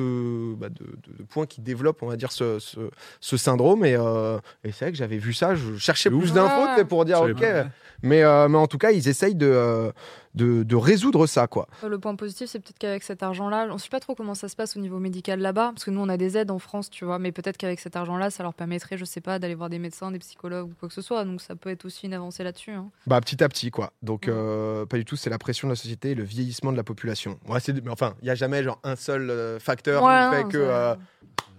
bah, 0.58 0.70
de, 0.70 0.76
de- 0.84 1.18
de 1.20 1.24
points 1.24 1.46
qui 1.46 1.62
développent, 1.62 2.02
on 2.04 2.08
va 2.08 2.16
dire, 2.16 2.32
ce, 2.32 2.60
ce, 2.60 2.80
ce 3.20 3.38
syndrome. 3.38 3.86
Et, 3.86 3.96
euh, 3.96 4.38
et 4.64 4.72
c'est 4.72 4.86
vrai 4.86 4.92
que 4.92 4.98
j'avais 4.98 5.18
vu 5.18 5.34
ça, 5.34 5.56
je 5.56 5.76
cherchais 5.78 6.10
plus 6.10 6.32
d'infos 6.34 6.86
pour 6.86 7.06
dire, 7.06 7.18
savais 7.20 7.32
ok. 7.34 7.40
Mais, 8.04 8.24
euh, 8.24 8.48
mais 8.50 8.58
en 8.58 8.68
tout 8.68 8.78
cas, 8.78 8.92
ils 8.92 9.08
essayent 9.08 9.36
de, 9.36 9.48
euh, 9.50 9.92
de, 10.36 10.64
de 10.64 10.76
résoudre 10.76 11.26
ça, 11.28 11.48
quoi. 11.48 11.68
Le 11.88 11.98
point 11.98 12.16
positif, 12.16 12.50
c'est 12.50 12.60
peut-être 12.60 12.78
qu'avec 12.78 13.04
cet 13.04 13.24
argent-là, 13.24 13.68
on 13.70 13.74
ne 13.74 13.78
sait 13.80 13.90
pas 13.90 14.00
trop 14.00 14.16
comment 14.16 14.36
ça 14.36 14.48
se 14.50 14.56
passe 14.56 14.76
au 14.78 14.80
niveau 14.80 15.00
médical 15.00 15.40
là-bas, 15.40 15.72
parce 15.74 15.86
que 15.86 15.92
nous, 15.92 16.02
on 16.02 16.10
a 16.10 16.18
des 16.18 16.38
aides 16.38 16.52
en 16.52 16.60
France, 16.60 16.90
tu 16.90 17.06
vois, 17.06 17.20
mais 17.20 17.32
peut-être 17.32 17.58
qu'avec 17.58 17.80
cet 17.80 17.96
argent-là, 17.96 18.30
ça 18.30 18.44
leur 18.44 18.54
permettrait, 18.54 18.98
je 18.98 19.06
sais 19.06 19.22
pas, 19.22 19.40
d'aller 19.40 19.56
voir 19.56 19.70
des 19.70 19.80
médecins, 19.80 20.12
des 20.12 20.20
psychologues 20.20 20.70
ou 20.70 20.74
quoi 20.80 20.90
que 20.90 20.94
ce 20.96 21.02
soit. 21.02 21.24
Donc 21.26 21.42
ça 21.42 21.56
peut 21.56 21.70
être 21.70 21.86
aussi 21.86 22.06
une 22.06 22.14
avancée 22.14 22.44
là-dessus. 22.44 22.72
hein. 22.72 22.90
Bah, 23.08 23.20
petit 23.22 23.44
à 23.44 23.50
petit, 23.50 23.72
quoi. 23.72 23.92
Donc, 24.02 24.26
Ouais. 24.28 24.34
euh, 24.36 24.86
pas 24.86 24.98
du 24.98 25.06
tout, 25.06 25.16
c'est 25.16 25.30
la 25.30 25.38
pression 25.38 25.68
de 25.68 25.72
la 25.72 25.78
société 25.78 26.12
et 26.12 26.16
le 26.16 26.24
vieillissement 26.24 26.72
de 26.72 26.78
la 26.78 26.84
population. 26.84 27.40
Ouais, 27.48 27.60
c'est- 27.60 27.74
mais 27.84 27.92
enfin, 27.92 28.14
il 28.22 28.26
n'y 28.26 28.32
a 28.32 28.36
jamais 28.36 28.64
genre 28.64 28.80
un 28.84 28.96
seul 28.96 29.30
euh, 29.30 29.60
facteur 29.60 30.04
Ouais, 30.04 30.30
qui 30.30 30.36
fait 30.38 30.44
que 30.52 30.66
ça- 30.68 30.92
euh, 30.92 30.96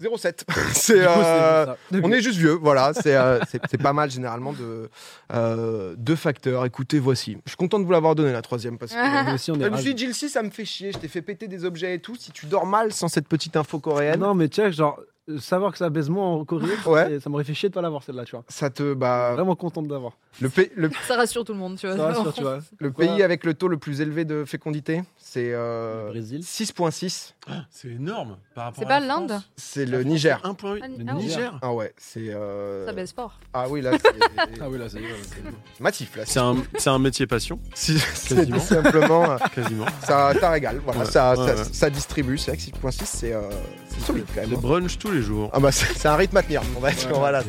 0,7. 0.01 0.45
c'est, 0.75 0.95
coup, 0.95 1.01
euh, 1.01 1.75
on 2.03 2.13
est 2.13 2.21
juste 2.21 2.39
vieux, 2.39 2.53
voilà. 2.53 2.93
C'est, 2.93 3.15
euh, 3.17 3.39
c'est, 3.49 3.61
c'est 3.71 3.81
pas 3.81 3.93
mal 3.95 4.11
généralement 4.11 4.53
de, 4.53 4.91
euh, 5.33 5.95
de 5.97 6.15
facteurs. 6.15 6.65
Écoutez, 6.67 6.99
voici. 6.99 7.39
Je 7.45 7.51
suis 7.51 7.57
content 7.57 7.79
de 7.79 7.85
vous 7.85 7.93
l'avoir 7.93 8.15
donné 8.15 8.33
la 8.33 8.43
troisième 8.43 8.66
parce 8.79 8.93
que. 8.93 9.29
Nous 9.29 9.35
aussi, 9.35 9.51
on 9.51 9.61
est 9.61 9.65
Je 9.65 9.69
me 9.69 9.77
suis 9.77 9.95
dit, 9.95 10.05
Jill, 10.05 10.15
si 10.15 10.29
ça 10.29 10.43
me 10.43 10.51
fait 10.51 10.65
chier, 10.65 10.93
je 10.93 10.99
t'ai 10.99 11.09
fait 11.09 11.23
péter 11.23 11.49
des 11.49 11.65
objets 11.65 11.95
et 11.95 11.99
tout. 12.01 12.17
Si 12.17 12.33
tu 12.33 12.47
dors 12.47 12.67
mal 12.67 12.93
sans 12.93 13.09
cette 13.09 13.29
petite 13.29 13.57
info 13.57 13.79
coréenne, 13.79 14.21
Non, 14.21 14.35
mais 14.35 14.49
tu 14.49 14.57
sais, 14.57 14.73
genre, 14.73 15.01
savoir 15.39 15.73
que 15.73 15.79
ça 15.79 15.91
baise 15.91 16.09
moins 16.09 16.29
en 16.33 16.45
Corée, 16.45 16.67
Ouais. 16.87 17.19
ça 17.21 17.29
m'aurait 17.31 17.45
fait 17.45 17.55
chier 17.55 17.69
de 17.69 17.75
pas 17.75 17.83
l'avoir 17.83 18.03
celle-là, 18.03 18.25
tu 18.25 18.33
vois. 18.33 18.45
ça 18.49 18.71
te. 18.71 18.95
Bah, 18.95 19.33
Vraiment 19.35 19.57
content 19.57 19.83
de 19.83 19.91
l'avoir. 19.93 20.13
le, 20.41 20.49
pays- 20.49 20.71
le, 20.77 20.91
Ça 21.07 21.17
rassure 21.17 21.45
tout 21.45 21.53
le 21.53 21.59
monde, 21.59 21.77
tu 21.79 21.87
vois. 21.87 21.97
Ça 21.97 22.07
rassure, 22.07 22.33
tu 22.35 22.43
vois. 22.43 22.59
le 22.79 22.91
Quoi 22.91 23.05
pays 23.07 23.23
avec 23.23 23.45
le 23.45 23.55
taux 23.55 23.69
le 23.69 23.77
plus 23.79 24.01
élevé 24.01 24.25
de 24.25 24.45
fécondité, 24.45 25.03
c'est 25.17 25.53
euh, 25.53 26.07
Le 26.07 26.11
Brésil. 26.11 26.41
6,6. 26.43 27.33
C'est 27.71 27.89
énorme. 27.89 28.37
par 28.55 28.65
rapport 28.67 28.79
C'est 28.79 28.85
à 28.85 28.89
pas 28.89 29.01
l'Inde. 29.01 29.41
C'est 29.57 29.87
le 29.87 30.03
Niger. 30.03 30.41
c'est 30.43 30.49
1,8. 30.51 30.81
Ah, 30.83 30.87
Le 30.89 31.05
ah 31.09 31.13
Niger. 31.15 31.59
Ah 31.63 31.73
ouais, 31.75 31.93
c'est. 31.97 32.31
euh, 32.31 32.87
Ça 32.87 32.93
baisse 32.93 33.13
fort. 33.13 33.39
Ah 33.53 33.67
oui, 33.69 33.81
là, 33.83 33.93
c'est 34.01 34.09
Ah 34.61 34.69
oui, 34.69 34.79
là, 34.79 34.89
ça 34.89 34.99
y 34.99 35.05
est. 35.05 35.09
là, 35.09 35.15
c'est- 35.23 35.83
massif. 35.83 36.17
Là, 36.17 36.23
C'est 36.27 36.41
un, 36.41 36.57
c'est 36.77 36.91
un 36.91 36.99
métier 36.99 37.27
passion, 37.27 37.59
Si- 37.75 37.99
c'est 37.99 38.47
tout 38.47 38.59
simplement. 38.59 39.37
quasiment. 39.55 39.87
ça, 40.03 40.33
ça 40.39 40.51
régale, 40.51 40.81
voilà, 40.85 41.01
Ouais, 41.01 41.07
ça, 41.07 41.31
ouais, 41.31 41.37
ça, 41.37 41.55
ouais. 41.55 41.65
ça 41.73 41.91
distribue. 41.91 42.37
C'est 42.39 42.51
vrai 42.53 42.57
que 42.59 42.63
6.6, 42.63 43.03
c'est 43.05 43.33
euh, 43.33 43.43
c'est 43.86 43.86
solide 44.01 44.25
quand 44.35 44.43
Le 44.43 44.49
même. 44.49 44.61
brunch 44.61 44.99
tous 44.99 45.11
les 45.11 45.23
jours. 45.23 45.51
Ah 45.53 45.61
bah, 45.61 45.73
c'est 45.73 46.07
un 46.07 46.17
rythme 46.17 46.37
à 46.37 46.43
tenir, 46.43 46.63
on 46.77 46.81
va 46.81 46.91
être. 46.91 47.09
Voilà. 47.09 47.43